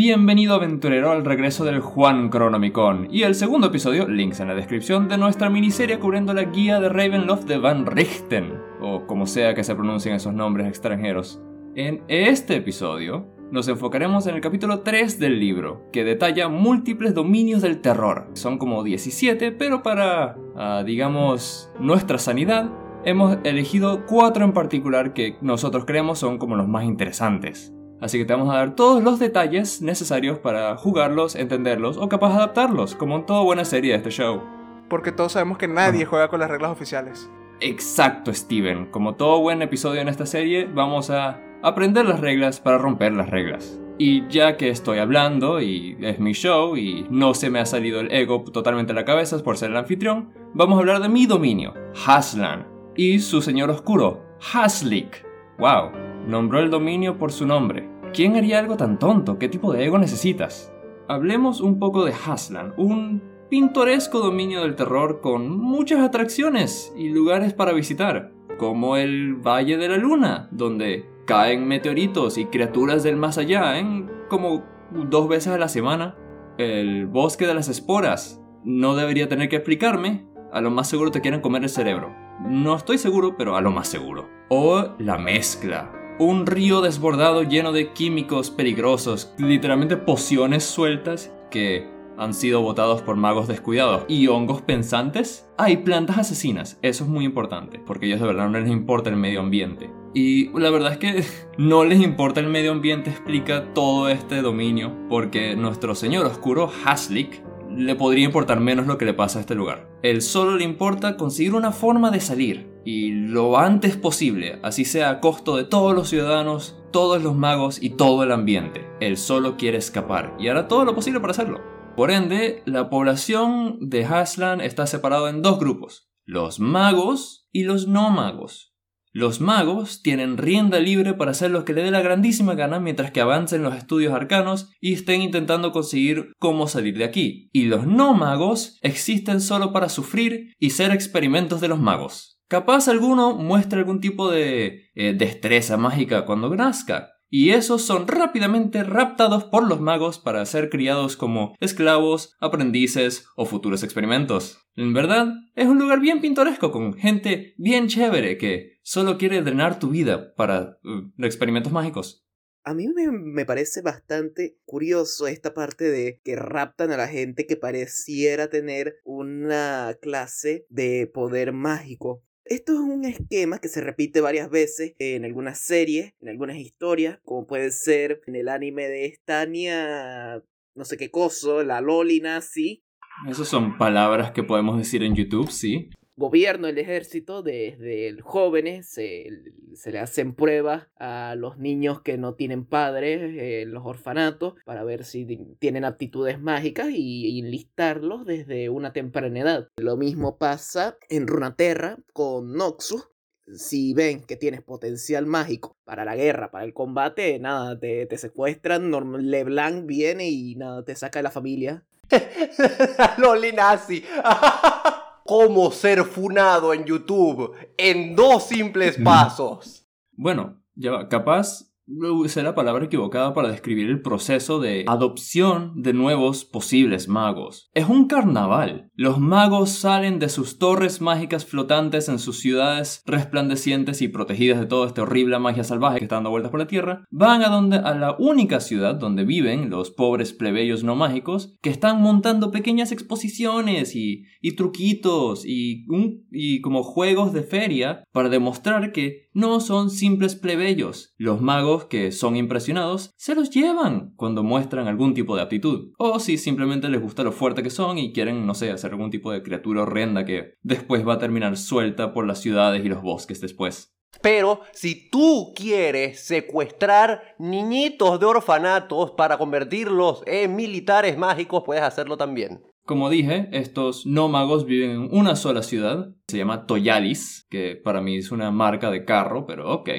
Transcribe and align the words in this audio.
Bienvenido 0.00 0.54
aventurero 0.54 1.10
al 1.10 1.24
regreso 1.24 1.64
del 1.64 1.80
Juan 1.80 2.28
Cronomicon 2.28 3.08
y 3.10 3.24
el 3.24 3.34
segundo 3.34 3.66
episodio, 3.66 4.06
links 4.06 4.38
en 4.38 4.46
la 4.46 4.54
descripción, 4.54 5.08
de 5.08 5.18
nuestra 5.18 5.50
miniserie 5.50 5.98
cubriendo 5.98 6.32
la 6.32 6.44
guía 6.44 6.78
de 6.78 6.88
Ravenloft 6.88 7.48
de 7.48 7.58
Van 7.58 7.84
Richten, 7.84 8.60
o 8.80 9.08
como 9.08 9.26
sea 9.26 9.54
que 9.54 9.64
se 9.64 9.74
pronuncien 9.74 10.14
esos 10.14 10.32
nombres 10.32 10.68
extranjeros. 10.68 11.42
En 11.74 12.04
este 12.06 12.54
episodio 12.54 13.26
nos 13.50 13.66
enfocaremos 13.66 14.28
en 14.28 14.36
el 14.36 14.40
capítulo 14.40 14.82
3 14.82 15.18
del 15.18 15.40
libro, 15.40 15.88
que 15.92 16.04
detalla 16.04 16.48
múltiples 16.48 17.12
dominios 17.12 17.60
del 17.60 17.80
terror. 17.80 18.28
Son 18.34 18.58
como 18.58 18.84
17, 18.84 19.50
pero 19.50 19.82
para, 19.82 20.36
ah, 20.54 20.84
digamos, 20.86 21.72
nuestra 21.80 22.18
sanidad, 22.18 22.70
hemos 23.04 23.38
elegido 23.42 24.06
cuatro 24.06 24.44
en 24.44 24.52
particular 24.52 25.12
que 25.12 25.38
nosotros 25.40 25.86
creemos 25.86 26.20
son 26.20 26.38
como 26.38 26.54
los 26.54 26.68
más 26.68 26.84
interesantes. 26.84 27.74
Así 28.00 28.18
que 28.18 28.24
te 28.24 28.32
vamos 28.32 28.54
a 28.54 28.58
dar 28.58 28.76
todos 28.76 29.02
los 29.02 29.18
detalles 29.18 29.82
necesarios 29.82 30.38
para 30.38 30.76
jugarlos, 30.76 31.34
entenderlos 31.34 31.96
o 31.96 32.08
capaz 32.08 32.34
adaptarlos, 32.34 32.94
como 32.94 33.16
en 33.16 33.26
toda 33.26 33.42
buena 33.42 33.64
serie 33.64 33.92
de 33.92 33.98
este 33.98 34.10
show. 34.10 34.42
Porque 34.88 35.12
todos 35.12 35.32
sabemos 35.32 35.58
que 35.58 35.68
nadie 35.68 36.04
juega 36.06 36.28
con 36.28 36.40
las 36.40 36.50
reglas 36.50 36.70
oficiales. 36.70 37.28
Exacto, 37.60 38.32
Steven. 38.32 38.86
Como 38.86 39.16
todo 39.16 39.40
buen 39.40 39.62
episodio 39.62 40.00
en 40.00 40.08
esta 40.08 40.26
serie, 40.26 40.66
vamos 40.66 41.10
a 41.10 41.40
aprender 41.62 42.06
las 42.06 42.20
reglas 42.20 42.60
para 42.60 42.78
romper 42.78 43.12
las 43.12 43.30
reglas. 43.30 43.80
Y 43.98 44.28
ya 44.28 44.56
que 44.56 44.68
estoy 44.68 44.98
hablando 44.98 45.60
y 45.60 45.96
es 46.00 46.20
mi 46.20 46.32
show 46.32 46.76
y 46.76 47.04
no 47.10 47.34
se 47.34 47.50
me 47.50 47.58
ha 47.58 47.66
salido 47.66 47.98
el 47.98 48.12
ego 48.12 48.44
totalmente 48.44 48.92
a 48.92 48.94
la 48.94 49.04
cabeza 49.04 49.42
por 49.42 49.56
ser 49.56 49.70
el 49.70 49.76
anfitrión, 49.76 50.32
vamos 50.54 50.76
a 50.76 50.80
hablar 50.80 51.02
de 51.02 51.08
mi 51.08 51.26
dominio, 51.26 51.74
Haslan, 52.06 52.64
y 52.94 53.18
su 53.18 53.42
señor 53.42 53.70
oscuro, 53.70 54.22
Haslik. 54.52 55.26
¡Wow! 55.58 55.90
Nombró 56.28 56.60
el 56.60 56.70
dominio 56.70 57.18
por 57.18 57.32
su 57.32 57.44
nombre. 57.44 57.88
¿Quién 58.12 58.36
haría 58.36 58.58
algo 58.58 58.76
tan 58.76 58.98
tonto? 58.98 59.38
¿Qué 59.38 59.48
tipo 59.48 59.72
de 59.72 59.84
ego 59.84 59.98
necesitas? 59.98 60.72
Hablemos 61.08 61.60
un 61.60 61.78
poco 61.78 62.04
de 62.04 62.12
Haslan, 62.12 62.74
un 62.76 63.22
pintoresco 63.50 64.20
dominio 64.20 64.62
del 64.62 64.76
terror 64.76 65.20
con 65.20 65.58
muchas 65.58 66.00
atracciones 66.00 66.92
y 66.96 67.10
lugares 67.10 67.52
para 67.52 67.72
visitar, 67.72 68.32
como 68.58 68.96
el 68.96 69.36
Valle 69.36 69.76
de 69.76 69.88
la 69.88 69.96
Luna, 69.96 70.48
donde 70.50 71.08
caen 71.26 71.66
meteoritos 71.68 72.38
y 72.38 72.46
criaturas 72.46 73.02
del 73.02 73.16
más 73.16 73.38
allá 73.38 73.78
en 73.78 74.10
como 74.28 74.64
dos 74.90 75.28
veces 75.28 75.52
a 75.52 75.58
la 75.58 75.68
semana. 75.68 76.16
El 76.56 77.06
Bosque 77.06 77.46
de 77.46 77.54
las 77.54 77.68
Esporas, 77.68 78.42
no 78.64 78.96
debería 78.96 79.28
tener 79.28 79.48
que 79.48 79.56
explicarme, 79.56 80.26
a 80.52 80.60
lo 80.60 80.70
más 80.70 80.88
seguro 80.88 81.10
te 81.10 81.20
quieren 81.20 81.40
comer 81.40 81.62
el 81.62 81.68
cerebro. 81.68 82.14
No 82.40 82.74
estoy 82.74 82.98
seguro, 82.98 83.36
pero 83.36 83.56
a 83.56 83.60
lo 83.60 83.70
más 83.70 83.88
seguro. 83.88 84.28
O 84.48 84.94
la 84.98 85.18
mezcla, 85.18 85.92
un 86.18 86.46
río 86.46 86.80
desbordado 86.80 87.42
lleno 87.44 87.72
de 87.72 87.92
químicos 87.92 88.50
peligrosos, 88.50 89.32
literalmente 89.38 89.96
pociones 89.96 90.64
sueltas 90.64 91.32
que 91.50 91.86
han 92.16 92.34
sido 92.34 92.60
botados 92.60 93.02
por 93.02 93.14
magos 93.14 93.46
descuidados 93.46 94.04
y 94.08 94.26
hongos 94.26 94.60
pensantes. 94.60 95.48
Hay 95.56 95.78
plantas 95.78 96.18
asesinas, 96.18 96.78
eso 96.82 97.04
es 97.04 97.10
muy 97.10 97.24
importante, 97.24 97.78
porque 97.78 98.06
a 98.06 98.08
ellos 98.08 98.20
de 98.20 98.26
verdad 98.26 98.48
no 98.48 98.58
les 98.58 98.70
importa 98.70 99.10
el 99.10 99.16
medio 99.16 99.40
ambiente. 99.40 99.90
Y 100.14 100.48
la 100.58 100.70
verdad 100.70 100.92
es 100.92 100.98
que 100.98 101.24
no 101.58 101.84
les 101.84 102.00
importa 102.00 102.40
el 102.40 102.48
medio 102.48 102.72
ambiente 102.72 103.10
explica 103.10 103.72
todo 103.72 104.08
este 104.08 104.42
dominio, 104.42 104.92
porque 105.08 105.54
nuestro 105.54 105.94
señor 105.94 106.26
oscuro 106.26 106.70
Haslik 106.84 107.42
le 107.70 107.94
podría 107.94 108.24
importar 108.24 108.58
menos 108.58 108.88
lo 108.88 108.98
que 108.98 109.04
le 109.04 109.14
pasa 109.14 109.38
a 109.38 109.42
este 109.42 109.54
lugar. 109.54 109.88
Él 110.02 110.22
solo 110.22 110.56
le 110.56 110.64
importa 110.64 111.16
conseguir 111.16 111.54
una 111.54 111.70
forma 111.70 112.10
de 112.10 112.20
salir, 112.20 112.66
y 112.90 113.10
lo 113.10 113.58
antes 113.58 113.98
posible, 113.98 114.60
así 114.62 114.86
sea 114.86 115.10
a 115.10 115.20
costo 115.20 115.58
de 115.58 115.64
todos 115.64 115.94
los 115.94 116.08
ciudadanos, 116.08 116.74
todos 116.90 117.22
los 117.22 117.36
magos 117.36 117.82
y 117.82 117.90
todo 117.90 118.22
el 118.22 118.32
ambiente. 118.32 118.86
Él 118.98 119.18
solo 119.18 119.58
quiere 119.58 119.76
escapar, 119.76 120.34
y 120.40 120.48
hará 120.48 120.68
todo 120.68 120.86
lo 120.86 120.94
posible 120.94 121.20
para 121.20 121.32
hacerlo. 121.32 121.60
Por 121.96 122.10
ende, 122.10 122.62
la 122.64 122.88
población 122.88 123.76
de 123.78 124.06
Haslan 124.06 124.62
está 124.62 124.86
separada 124.86 125.28
en 125.28 125.42
dos 125.42 125.58
grupos, 125.58 126.08
los 126.24 126.60
magos 126.60 127.46
y 127.52 127.64
los 127.64 127.88
no 127.88 128.08
magos. 128.08 128.74
Los 129.12 129.42
magos 129.42 130.00
tienen 130.00 130.38
rienda 130.38 130.80
libre 130.80 131.12
para 131.12 131.32
hacer 131.32 131.50
lo 131.50 131.66
que 131.66 131.74
le 131.74 131.82
dé 131.82 131.90
la 131.90 132.00
grandísima 132.00 132.54
gana 132.54 132.80
mientras 132.80 133.10
que 133.10 133.20
avancen 133.20 133.62
los 133.62 133.76
estudios 133.76 134.14
arcanos 134.14 134.70
y 134.80 134.94
estén 134.94 135.20
intentando 135.20 135.72
conseguir 135.72 136.32
cómo 136.38 136.68
salir 136.68 136.96
de 136.96 137.04
aquí. 137.04 137.50
Y 137.52 137.64
los 137.64 137.86
no 137.86 138.14
magos 138.14 138.78
existen 138.80 139.42
solo 139.42 139.74
para 139.74 139.90
sufrir 139.90 140.54
y 140.58 140.70
ser 140.70 140.90
experimentos 140.92 141.60
de 141.60 141.68
los 141.68 141.80
magos. 141.80 142.37
Capaz 142.48 142.88
alguno 142.88 143.34
muestre 143.34 143.78
algún 143.78 144.00
tipo 144.00 144.30
de 144.30 144.90
eh, 144.94 145.14
destreza 145.14 145.76
mágica 145.76 146.24
cuando 146.24 146.48
nazca, 146.54 147.10
y 147.30 147.50
esos 147.50 147.82
son 147.82 148.08
rápidamente 148.08 148.82
raptados 148.84 149.44
por 149.44 149.68
los 149.68 149.80
magos 149.80 150.18
para 150.18 150.44
ser 150.46 150.70
criados 150.70 151.16
como 151.16 151.54
esclavos, 151.60 152.36
aprendices 152.40 153.26
o 153.36 153.44
futuros 153.44 153.82
experimentos. 153.82 154.66
En 154.76 154.94
verdad, 154.94 155.34
es 155.54 155.66
un 155.66 155.78
lugar 155.78 156.00
bien 156.00 156.20
pintoresco 156.20 156.72
con 156.72 156.94
gente 156.94 157.54
bien 157.58 157.88
chévere 157.88 158.38
que 158.38 158.78
solo 158.82 159.18
quiere 159.18 159.42
drenar 159.42 159.78
tu 159.78 159.90
vida 159.90 160.34
para 160.34 160.78
uh, 160.84 161.24
experimentos 161.24 161.72
mágicos. 161.72 162.24
A 162.64 162.74
mí 162.74 162.86
me, 162.86 163.46
parece 163.46 163.80
bastante 163.80 164.58
curioso 164.66 165.26
esta 165.26 165.54
parte 165.54 165.84
de 165.84 166.20
que 166.22 166.36
raptan 166.36 166.90
a 166.90 166.98
la 166.98 167.08
gente 167.08 167.46
que 167.46 167.56
pareciera 167.56 168.50
tener 168.50 168.96
una 169.04 169.96
clase 170.02 170.66
de 170.68 171.06
poder 171.06 171.52
mágico. 171.52 172.24
Esto 172.50 172.72
es 172.72 172.78
un 172.78 173.04
esquema 173.04 173.58
que 173.58 173.68
se 173.68 173.82
repite 173.82 174.22
varias 174.22 174.48
veces 174.48 174.94
en 174.98 175.26
algunas 175.26 175.60
series, 175.60 176.14
en 176.22 176.30
algunas 176.30 176.56
historias, 176.56 177.18
como 177.22 177.46
puede 177.46 177.70
ser 177.70 178.22
en 178.26 178.36
el 178.36 178.48
anime 178.48 178.88
de 178.88 179.12
Stania, 179.12 180.42
no 180.74 180.84
sé 180.86 180.96
qué 180.96 181.10
coso, 181.10 181.62
la 181.62 181.82
Loli 181.82 182.20
nazi. 182.20 182.82
Esas 183.28 183.48
son 183.48 183.76
palabras 183.76 184.30
que 184.30 184.42
podemos 184.42 184.78
decir 184.78 185.02
en 185.02 185.14
YouTube, 185.14 185.50
sí 185.50 185.90
gobierno, 186.18 186.66
el 186.66 186.78
ejército, 186.78 187.42
desde 187.42 188.20
jóvenes 188.20 188.88
se, 188.88 189.30
se, 189.74 189.92
le 189.92 190.00
hacen 190.00 190.34
pruebas 190.34 190.88
a 190.98 191.34
los 191.36 191.58
niños 191.58 192.02
que 192.02 192.18
no 192.18 192.34
tienen 192.34 192.64
padres 192.66 193.36
en 193.38 193.72
los 193.72 193.86
orfanatos 193.86 194.54
para 194.64 194.82
ver 194.84 195.04
si 195.04 195.26
tienen 195.60 195.84
aptitudes 195.84 196.40
mágicas 196.40 196.88
y, 196.90 197.38
enlistarlos 197.38 198.26
desde 198.26 198.68
una 198.68 198.92
temprana 198.92 199.40
edad. 199.40 199.68
Lo 199.76 199.96
mismo 199.96 200.38
pasa 200.38 200.98
en 201.08 201.26
Runaterra 201.28 201.98
con 202.12 202.52
Noxus. 202.52 203.08
Si 203.54 203.94
ven 203.94 204.24
que 204.24 204.36
tienes 204.36 204.60
potencial 204.60 205.24
mágico 205.24 205.76
para 205.84 206.04
la 206.04 206.16
guerra, 206.16 206.50
para 206.50 206.64
el 206.64 206.74
combate, 206.74 207.38
nada, 207.38 207.78
te, 207.78 208.04
te 208.04 208.18
secuestran, 208.18 208.90
LeBlanc 209.30 209.86
viene 209.86 210.28
y 210.28 210.54
nada, 210.56 210.84
te 210.84 210.94
saca 210.94 211.20
de 211.20 211.22
la 211.22 211.30
familia. 211.30 211.84
Loli 213.18 213.52
nazi. 213.52 214.04
cómo 215.28 215.70
ser 215.70 216.04
funado 216.04 216.72
en 216.72 216.86
YouTube 216.86 217.54
en 217.76 218.16
dos 218.16 218.44
simples 218.44 218.96
pasos. 218.96 219.86
Bueno, 220.12 220.58
ya 220.74 221.06
capaz 221.06 221.67
usé 221.88 222.42
la 222.42 222.54
palabra 222.54 222.84
equivocada 222.84 223.34
para 223.34 223.50
describir 223.50 223.88
el 223.88 224.02
proceso 224.02 224.60
de 224.60 224.84
adopción 224.86 225.72
de 225.82 225.92
nuevos 225.92 226.44
posibles 226.44 227.08
magos. 227.08 227.70
Es 227.74 227.88
un 227.88 228.06
carnaval. 228.06 228.90
Los 228.94 229.18
magos 229.18 229.70
salen 229.70 230.18
de 230.18 230.28
sus 230.28 230.58
torres 230.58 231.00
mágicas 231.00 231.46
flotantes 231.46 232.08
en 232.08 232.18
sus 232.18 232.40
ciudades 232.40 233.02
resplandecientes 233.06 234.02
y 234.02 234.08
protegidas 234.08 234.60
de 234.60 234.66
toda 234.66 234.86
esta 234.86 235.02
horrible 235.02 235.38
magia 235.38 235.64
salvaje 235.64 235.98
que 235.98 236.04
está 236.04 236.16
dando 236.16 236.30
vueltas 236.30 236.50
por 236.50 236.60
la 236.60 236.66
tierra, 236.66 237.04
van 237.10 237.42
a 237.42 237.48
donde 237.48 237.76
a 237.76 237.94
la 237.94 238.16
única 238.18 238.60
ciudad 238.60 238.94
donde 238.94 239.24
viven 239.24 239.70
los 239.70 239.90
pobres 239.90 240.32
plebeyos 240.32 240.84
no 240.84 240.96
mágicos 240.96 241.56
que 241.62 241.70
están 241.70 242.00
montando 242.02 242.50
pequeñas 242.50 242.92
exposiciones 242.92 243.94
y, 243.94 244.24
y 244.40 244.56
truquitos 244.56 245.44
y, 245.46 245.86
y 246.30 246.60
como 246.60 246.82
juegos 246.82 247.32
de 247.32 247.42
feria 247.42 248.04
para 248.12 248.28
demostrar 248.28 248.92
que 248.92 249.27
no 249.38 249.60
son 249.60 249.88
simples 249.88 250.34
plebeyos. 250.34 251.14
Los 251.16 251.40
magos 251.40 251.84
que 251.84 252.10
son 252.10 252.34
impresionados 252.34 253.12
se 253.16 253.36
los 253.36 253.50
llevan 253.50 254.12
cuando 254.16 254.42
muestran 254.42 254.88
algún 254.88 255.14
tipo 255.14 255.36
de 255.36 255.42
aptitud. 255.42 255.92
O 255.96 256.18
si 256.18 256.36
simplemente 256.38 256.88
les 256.88 257.00
gusta 257.00 257.22
lo 257.22 257.30
fuerte 257.30 257.62
que 257.62 257.70
son 257.70 257.98
y 257.98 258.12
quieren, 258.12 258.48
no 258.48 258.54
sé, 258.54 258.72
hacer 258.72 258.90
algún 258.90 259.12
tipo 259.12 259.30
de 259.30 259.44
criatura 259.44 259.82
horrenda 259.82 260.24
que 260.24 260.54
después 260.62 261.06
va 261.06 261.14
a 261.14 261.18
terminar 261.18 261.56
suelta 261.56 262.12
por 262.12 262.26
las 262.26 262.40
ciudades 262.40 262.84
y 262.84 262.88
los 262.88 263.00
bosques 263.00 263.40
después. 263.40 263.94
Pero 264.22 264.62
si 264.72 265.08
tú 265.08 265.52
quieres 265.54 266.26
secuestrar 266.26 267.36
niñitos 267.38 268.18
de 268.18 268.26
orfanatos 268.26 269.12
para 269.12 269.38
convertirlos 269.38 270.24
en 270.26 270.56
militares 270.56 271.16
mágicos, 271.16 271.62
puedes 271.64 271.84
hacerlo 271.84 272.16
también. 272.16 272.60
Como 272.88 273.10
dije, 273.10 273.50
estos 273.52 274.06
no 274.06 274.28
magos 274.28 274.64
viven 274.64 274.92
en 274.92 275.08
una 275.12 275.36
sola 275.36 275.62
ciudad, 275.62 276.08
se 276.26 276.38
llama 276.38 276.64
Toyalis, 276.64 277.46
que 277.50 277.76
para 277.76 278.00
mí 278.00 278.16
es 278.16 278.32
una 278.32 278.50
marca 278.50 278.90
de 278.90 279.04
carro, 279.04 279.44
pero 279.44 279.70
ok. 279.74 279.90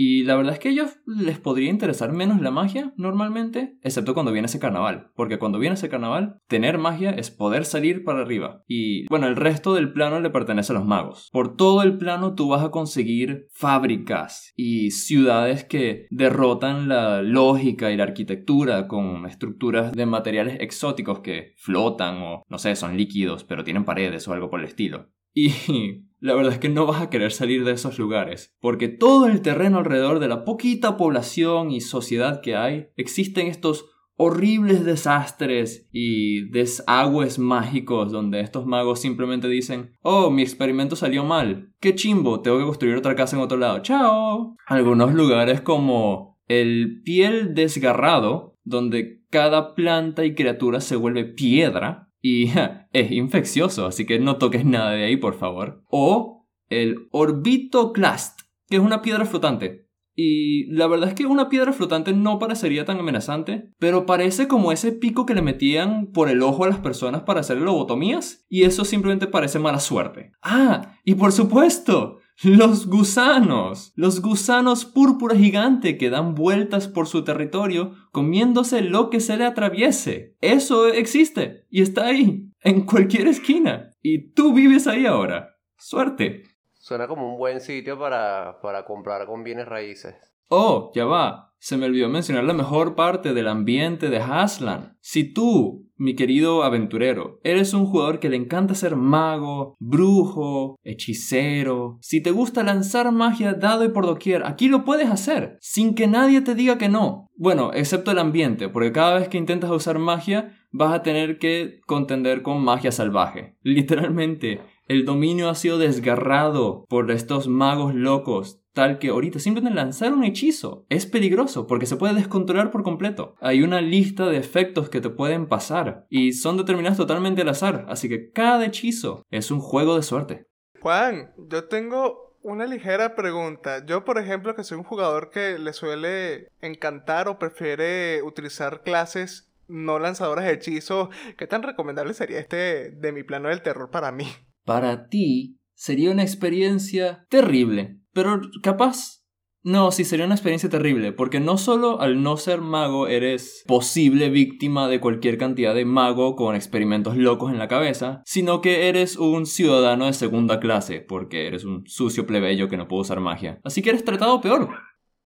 Y 0.00 0.22
la 0.22 0.36
verdad 0.36 0.52
es 0.52 0.60
que 0.60 0.68
a 0.68 0.70
ellos 0.70 0.96
les 1.06 1.40
podría 1.40 1.68
interesar 1.68 2.12
menos 2.12 2.40
la 2.40 2.52
magia 2.52 2.94
normalmente, 2.96 3.76
excepto 3.82 4.14
cuando 4.14 4.30
viene 4.30 4.46
ese 4.46 4.60
carnaval. 4.60 5.10
Porque 5.16 5.40
cuando 5.40 5.58
viene 5.58 5.74
ese 5.74 5.88
carnaval, 5.88 6.36
tener 6.46 6.78
magia 6.78 7.10
es 7.10 7.32
poder 7.32 7.64
salir 7.64 8.04
para 8.04 8.20
arriba. 8.20 8.62
Y 8.68 9.08
bueno, 9.08 9.26
el 9.26 9.34
resto 9.34 9.74
del 9.74 9.92
plano 9.92 10.20
le 10.20 10.30
pertenece 10.30 10.72
a 10.72 10.76
los 10.76 10.84
magos. 10.84 11.28
Por 11.32 11.56
todo 11.56 11.82
el 11.82 11.98
plano 11.98 12.36
tú 12.36 12.48
vas 12.48 12.62
a 12.62 12.70
conseguir 12.70 13.48
fábricas 13.50 14.52
y 14.54 14.92
ciudades 14.92 15.64
que 15.64 16.06
derrotan 16.10 16.88
la 16.88 17.20
lógica 17.22 17.90
y 17.90 17.96
la 17.96 18.04
arquitectura 18.04 18.86
con 18.86 19.26
estructuras 19.26 19.90
de 19.90 20.06
materiales 20.06 20.58
exóticos 20.60 21.18
que 21.20 21.54
flotan 21.56 22.22
o 22.22 22.44
no 22.48 22.58
sé, 22.58 22.76
son 22.76 22.96
líquidos, 22.96 23.42
pero 23.42 23.64
tienen 23.64 23.84
paredes 23.84 24.28
o 24.28 24.32
algo 24.32 24.48
por 24.48 24.60
el 24.60 24.66
estilo. 24.66 25.08
Y 25.38 26.04
la 26.20 26.34
verdad 26.34 26.54
es 26.54 26.58
que 26.58 26.68
no 26.68 26.86
vas 26.86 27.00
a 27.00 27.10
querer 27.10 27.30
salir 27.30 27.64
de 27.64 27.72
esos 27.72 27.98
lugares, 27.98 28.56
porque 28.60 28.88
todo 28.88 29.26
el 29.26 29.40
terreno 29.40 29.78
alrededor 29.78 30.18
de 30.18 30.26
la 30.26 30.44
poquita 30.44 30.96
población 30.96 31.70
y 31.70 31.80
sociedad 31.80 32.40
que 32.40 32.56
hay, 32.56 32.88
existen 32.96 33.46
estos 33.46 33.86
horribles 34.20 34.84
desastres 34.84 35.88
y 35.92 36.50
desagües 36.50 37.38
mágicos 37.38 38.10
donde 38.10 38.40
estos 38.40 38.66
magos 38.66 39.00
simplemente 39.00 39.46
dicen, 39.46 39.92
oh, 40.02 40.32
mi 40.32 40.42
experimento 40.42 40.96
salió 40.96 41.22
mal, 41.22 41.72
qué 41.78 41.94
chimbo, 41.94 42.40
tengo 42.40 42.58
que 42.58 42.64
construir 42.64 42.96
otra 42.96 43.14
casa 43.14 43.36
en 43.36 43.42
otro 43.42 43.58
lado, 43.58 43.78
chao. 43.78 44.56
Algunos 44.66 45.14
lugares 45.14 45.60
como 45.60 46.36
el 46.48 47.02
piel 47.04 47.54
desgarrado, 47.54 48.56
donde 48.64 49.22
cada 49.30 49.76
planta 49.76 50.24
y 50.24 50.34
criatura 50.34 50.80
se 50.80 50.96
vuelve 50.96 51.24
piedra, 51.24 52.07
y 52.20 52.50
es 52.92 53.10
infeccioso, 53.10 53.86
así 53.86 54.06
que 54.06 54.18
no 54.18 54.36
toques 54.36 54.64
nada 54.64 54.90
de 54.90 55.04
ahí, 55.04 55.16
por 55.16 55.34
favor. 55.34 55.84
O 55.88 56.46
el 56.68 57.08
Orbitoclast, 57.10 58.40
que 58.68 58.76
es 58.76 58.82
una 58.82 59.02
piedra 59.02 59.24
flotante. 59.24 59.88
Y 60.20 60.64
la 60.72 60.88
verdad 60.88 61.10
es 61.10 61.14
que 61.14 61.26
una 61.26 61.48
piedra 61.48 61.72
flotante 61.72 62.12
no 62.12 62.40
parecería 62.40 62.84
tan 62.84 62.98
amenazante, 62.98 63.70
pero 63.78 64.04
parece 64.04 64.48
como 64.48 64.72
ese 64.72 64.90
pico 64.90 65.26
que 65.26 65.34
le 65.34 65.42
metían 65.42 66.10
por 66.10 66.28
el 66.28 66.42
ojo 66.42 66.64
a 66.64 66.68
las 66.68 66.80
personas 66.80 67.22
para 67.22 67.38
hacer 67.38 67.58
lobotomías, 67.58 68.44
y 68.48 68.64
eso 68.64 68.84
simplemente 68.84 69.28
parece 69.28 69.60
mala 69.60 69.78
suerte. 69.78 70.32
Ah, 70.42 70.96
y 71.04 71.14
por 71.14 71.30
supuesto, 71.30 72.18
los 72.42 72.86
gusanos, 72.86 73.92
los 73.96 74.22
gusanos 74.22 74.84
púrpura 74.84 75.34
gigante 75.34 75.98
que 75.98 76.08
dan 76.08 76.36
vueltas 76.36 76.86
por 76.86 77.08
su 77.08 77.24
territorio 77.24 77.94
comiéndose 78.12 78.82
lo 78.82 79.10
que 79.10 79.18
se 79.18 79.36
le 79.36 79.44
atraviese. 79.44 80.36
Eso 80.40 80.86
existe 80.86 81.66
y 81.68 81.82
está 81.82 82.06
ahí, 82.06 82.48
en 82.62 82.86
cualquier 82.86 83.26
esquina. 83.26 83.90
Y 84.02 84.32
tú 84.32 84.52
vives 84.52 84.86
ahí 84.86 85.04
ahora. 85.04 85.56
Suerte. 85.76 86.44
Suena 86.74 87.08
como 87.08 87.32
un 87.32 87.38
buen 87.38 87.60
sitio 87.60 87.98
para, 87.98 88.60
para 88.62 88.84
comprar 88.84 89.26
con 89.26 89.42
bienes 89.42 89.66
raíces. 89.66 90.14
Oh, 90.48 90.92
ya 90.94 91.06
va. 91.06 91.54
Se 91.58 91.76
me 91.76 91.86
olvidó 91.86 92.08
mencionar 92.08 92.44
la 92.44 92.54
mejor 92.54 92.94
parte 92.94 93.34
del 93.34 93.48
ambiente 93.48 94.10
de 94.10 94.18
Haslan. 94.18 94.96
Si 95.00 95.32
tú, 95.32 95.87
mi 95.98 96.14
querido 96.14 96.62
aventurero, 96.62 97.40
eres 97.42 97.74
un 97.74 97.86
jugador 97.86 98.20
que 98.20 98.28
le 98.28 98.36
encanta 98.36 98.74
ser 98.74 98.96
mago, 98.96 99.76
brujo, 99.78 100.76
hechicero, 100.84 101.98
si 102.00 102.22
te 102.22 102.30
gusta 102.30 102.62
lanzar 102.62 103.10
magia 103.12 103.54
dado 103.54 103.84
y 103.84 103.88
por 103.88 104.06
doquier, 104.06 104.46
aquí 104.46 104.68
lo 104.68 104.84
puedes 104.84 105.10
hacer, 105.10 105.58
sin 105.60 105.94
que 105.94 106.06
nadie 106.06 106.40
te 106.40 106.54
diga 106.54 106.78
que 106.78 106.88
no. 106.88 107.28
Bueno, 107.36 107.72
excepto 107.74 108.10
el 108.10 108.18
ambiente, 108.18 108.68
porque 108.68 108.92
cada 108.92 109.18
vez 109.18 109.28
que 109.28 109.38
intentas 109.38 109.70
usar 109.70 109.98
magia, 109.98 110.54
vas 110.70 110.92
a 110.92 111.02
tener 111.02 111.38
que 111.38 111.80
contender 111.86 112.42
con 112.42 112.62
magia 112.62 112.92
salvaje. 112.92 113.56
Literalmente, 113.62 114.60
el 114.86 115.04
dominio 115.04 115.48
ha 115.48 115.54
sido 115.54 115.78
desgarrado 115.78 116.84
por 116.88 117.10
estos 117.10 117.48
magos 117.48 117.94
locos 117.94 118.60
tal 118.78 119.00
que 119.00 119.08
ahorita 119.08 119.40
simplemente 119.40 119.74
lanzar 119.74 120.12
un 120.12 120.22
hechizo 120.22 120.86
es 120.88 121.04
peligroso 121.04 121.66
porque 121.66 121.84
se 121.84 121.96
puede 121.96 122.14
descontrolar 122.14 122.70
por 122.70 122.84
completo. 122.84 123.34
Hay 123.40 123.62
una 123.64 123.80
lista 123.80 124.26
de 124.26 124.36
efectos 124.36 124.88
que 124.88 125.00
te 125.00 125.10
pueden 125.10 125.48
pasar 125.48 126.06
y 126.08 126.32
son 126.32 126.56
determinados 126.56 126.96
totalmente 126.96 127.42
al 127.42 127.48
azar, 127.48 127.86
así 127.88 128.08
que 128.08 128.30
cada 128.30 128.64
hechizo 128.64 129.26
es 129.32 129.50
un 129.50 129.58
juego 129.58 129.96
de 129.96 130.04
suerte. 130.04 130.46
Juan, 130.80 131.32
yo 131.50 131.64
tengo 131.64 132.36
una 132.40 132.66
ligera 132.66 133.16
pregunta. 133.16 133.84
Yo, 133.84 134.04
por 134.04 134.16
ejemplo, 134.16 134.54
que 134.54 134.62
soy 134.62 134.78
un 134.78 134.84
jugador 134.84 135.30
que 135.30 135.58
le 135.58 135.72
suele 135.72 136.46
encantar 136.60 137.26
o 137.26 137.40
prefiere 137.40 138.22
utilizar 138.22 138.84
clases 138.84 139.50
no 139.66 139.98
lanzadoras 139.98 140.44
de 140.44 140.52
hechizos, 140.52 141.08
¿qué 141.36 141.48
tan 141.48 141.64
recomendable 141.64 142.14
sería 142.14 142.38
este 142.38 142.92
de 142.92 143.10
mi 143.10 143.24
plano 143.24 143.48
del 143.48 143.60
terror 143.60 143.90
para 143.90 144.12
mí? 144.12 144.28
Para 144.64 145.08
ti 145.08 145.58
sería 145.74 146.12
una 146.12 146.22
experiencia 146.22 147.26
terrible. 147.28 147.98
Pero 148.18 148.40
capaz... 148.64 149.22
No, 149.62 149.92
sí 149.92 150.04
sería 150.04 150.26
una 150.26 150.34
experiencia 150.34 150.68
terrible, 150.68 151.12
porque 151.12 151.38
no 151.38 151.56
solo 151.56 152.00
al 152.00 152.20
no 152.20 152.36
ser 152.36 152.60
mago 152.60 153.06
eres 153.06 153.62
posible 153.68 154.28
víctima 154.28 154.88
de 154.88 154.98
cualquier 154.98 155.38
cantidad 155.38 155.72
de 155.72 155.84
mago 155.84 156.34
con 156.34 156.56
experimentos 156.56 157.16
locos 157.16 157.52
en 157.52 157.58
la 157.58 157.68
cabeza, 157.68 158.22
sino 158.24 158.60
que 158.60 158.88
eres 158.88 159.16
un 159.16 159.46
ciudadano 159.46 160.06
de 160.06 160.14
segunda 160.14 160.58
clase, 160.58 161.00
porque 161.00 161.46
eres 161.46 161.64
un 161.64 161.86
sucio 161.86 162.26
plebeyo 162.26 162.68
que 162.68 162.76
no 162.76 162.88
puede 162.88 163.02
usar 163.02 163.20
magia. 163.20 163.60
Así 163.62 163.80
que 163.80 163.90
eres 163.90 164.04
tratado 164.04 164.40
peor. 164.40 164.70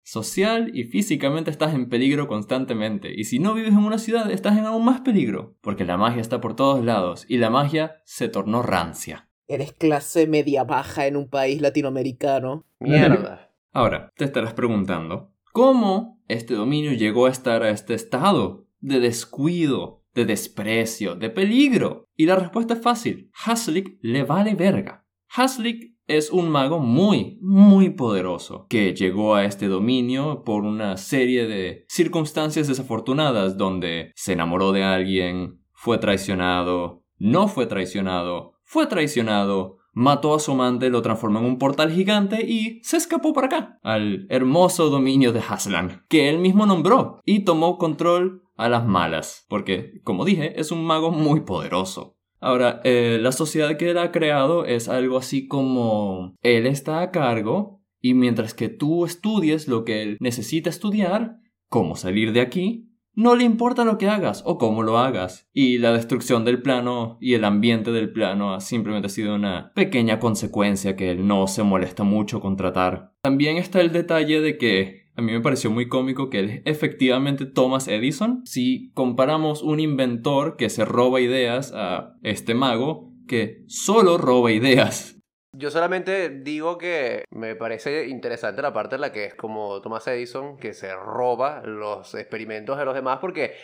Social 0.02 0.70
y 0.72 0.84
físicamente 0.84 1.50
estás 1.50 1.74
en 1.74 1.90
peligro 1.90 2.26
constantemente, 2.26 3.12
y 3.14 3.24
si 3.24 3.38
no 3.38 3.52
vives 3.52 3.72
en 3.72 3.84
una 3.84 3.98
ciudad 3.98 4.30
estás 4.30 4.56
en 4.56 4.64
aún 4.64 4.82
más 4.82 5.02
peligro, 5.02 5.58
porque 5.60 5.84
la 5.84 5.98
magia 5.98 6.22
está 6.22 6.40
por 6.40 6.56
todos 6.56 6.82
lados, 6.82 7.26
y 7.28 7.36
la 7.36 7.50
magia 7.50 7.96
se 8.06 8.28
tornó 8.28 8.62
rancia. 8.62 9.27
Eres 9.48 9.72
clase 9.72 10.26
media 10.26 10.64
baja 10.64 11.06
en 11.06 11.16
un 11.16 11.26
país 11.26 11.62
latinoamericano. 11.62 12.66
Mierda. 12.80 13.50
Ahora, 13.72 14.12
te 14.14 14.26
estarás 14.26 14.52
preguntando, 14.52 15.32
¿cómo 15.52 16.20
este 16.28 16.52
dominio 16.52 16.92
llegó 16.92 17.24
a 17.24 17.30
estar 17.30 17.62
a 17.62 17.70
este 17.70 17.94
estado 17.94 18.66
de 18.80 19.00
descuido, 19.00 20.04
de 20.14 20.26
desprecio, 20.26 21.14
de 21.14 21.30
peligro? 21.30 22.04
Y 22.14 22.26
la 22.26 22.36
respuesta 22.36 22.74
es 22.74 22.82
fácil. 22.82 23.30
Haslick 23.32 23.98
le 24.02 24.24
vale 24.24 24.54
verga. 24.54 25.06
Haslick 25.34 25.96
es 26.06 26.30
un 26.30 26.50
mago 26.50 26.78
muy, 26.78 27.38
muy 27.40 27.90
poderoso 27.90 28.66
que 28.68 28.94
llegó 28.94 29.34
a 29.34 29.46
este 29.46 29.68
dominio 29.68 30.42
por 30.44 30.64
una 30.64 30.98
serie 30.98 31.46
de 31.46 31.86
circunstancias 31.88 32.68
desafortunadas 32.68 33.56
donde 33.56 34.12
se 34.14 34.34
enamoró 34.34 34.72
de 34.72 34.84
alguien, 34.84 35.62
fue 35.72 35.96
traicionado, 35.96 37.04
no 37.18 37.48
fue 37.48 37.66
traicionado, 37.66 38.57
fue 38.68 38.86
traicionado, 38.86 39.78
mató 39.94 40.34
a 40.34 40.40
su 40.40 40.52
amante, 40.52 40.90
lo 40.90 41.00
transformó 41.00 41.38
en 41.38 41.46
un 41.46 41.58
portal 41.58 41.90
gigante 41.90 42.44
y 42.46 42.80
se 42.82 42.98
escapó 42.98 43.32
para 43.32 43.46
acá, 43.46 43.78
al 43.82 44.26
hermoso 44.28 44.90
dominio 44.90 45.32
de 45.32 45.40
Haslan, 45.40 46.04
que 46.10 46.28
él 46.28 46.38
mismo 46.38 46.66
nombró, 46.66 47.22
y 47.24 47.44
tomó 47.44 47.78
control 47.78 48.42
a 48.56 48.68
las 48.68 48.86
malas, 48.86 49.46
porque, 49.48 50.02
como 50.04 50.26
dije, 50.26 50.60
es 50.60 50.70
un 50.70 50.84
mago 50.84 51.10
muy 51.10 51.40
poderoso. 51.40 52.18
Ahora, 52.40 52.82
eh, 52.84 53.18
la 53.22 53.32
sociedad 53.32 53.78
que 53.78 53.90
él 53.90 53.96
ha 53.96 54.12
creado 54.12 54.66
es 54.66 54.90
algo 54.90 55.16
así 55.16 55.48
como 55.48 56.36
él 56.42 56.66
está 56.66 57.00
a 57.00 57.10
cargo 57.10 57.80
y 58.02 58.12
mientras 58.12 58.52
que 58.52 58.68
tú 58.68 59.06
estudies 59.06 59.66
lo 59.66 59.84
que 59.84 60.02
él 60.02 60.18
necesita 60.20 60.68
estudiar, 60.68 61.36
cómo 61.68 61.96
salir 61.96 62.34
de 62.34 62.42
aquí, 62.42 62.87
no 63.18 63.34
le 63.34 63.42
importa 63.42 63.84
lo 63.84 63.98
que 63.98 64.08
hagas 64.08 64.44
o 64.46 64.58
cómo 64.58 64.84
lo 64.84 64.96
hagas. 64.96 65.48
Y 65.52 65.78
la 65.78 65.92
destrucción 65.92 66.44
del 66.44 66.62
plano 66.62 67.18
y 67.20 67.34
el 67.34 67.44
ambiente 67.44 67.90
del 67.90 68.12
plano 68.12 68.54
ha 68.54 68.60
simplemente 68.60 69.08
sido 69.08 69.34
una 69.34 69.72
pequeña 69.74 70.20
consecuencia 70.20 70.94
que 70.94 71.10
él 71.10 71.26
no 71.26 71.48
se 71.48 71.64
molesta 71.64 72.04
mucho 72.04 72.38
con 72.38 72.56
tratar. 72.56 73.12
También 73.20 73.56
está 73.56 73.80
el 73.80 73.90
detalle 73.90 74.40
de 74.40 74.56
que 74.56 75.08
a 75.16 75.22
mí 75.22 75.32
me 75.32 75.40
pareció 75.40 75.68
muy 75.68 75.88
cómico 75.88 76.30
que 76.30 76.38
él 76.38 76.62
efectivamente 76.64 77.44
Thomas 77.44 77.88
Edison. 77.88 78.42
Si 78.44 78.92
comparamos 78.94 79.64
un 79.64 79.80
inventor 79.80 80.56
que 80.56 80.70
se 80.70 80.84
roba 80.84 81.20
ideas 81.20 81.72
a 81.74 82.14
este 82.22 82.54
mago 82.54 83.12
que 83.26 83.64
solo 83.66 84.16
roba 84.16 84.52
ideas 84.52 85.17
yo 85.58 85.70
solamente 85.72 86.30
digo 86.30 86.78
que 86.78 87.24
me 87.30 87.56
parece 87.56 88.06
interesante 88.06 88.62
la 88.62 88.72
parte 88.72 88.94
en 88.94 89.00
la 89.00 89.12
que 89.12 89.24
es 89.24 89.34
como 89.34 89.80
Thomas 89.80 90.06
Edison 90.06 90.56
que 90.56 90.72
se 90.72 90.94
roba 90.94 91.62
los 91.64 92.14
experimentos 92.14 92.78
de 92.78 92.84
los 92.84 92.94
demás 92.94 93.18
porque 93.20 93.54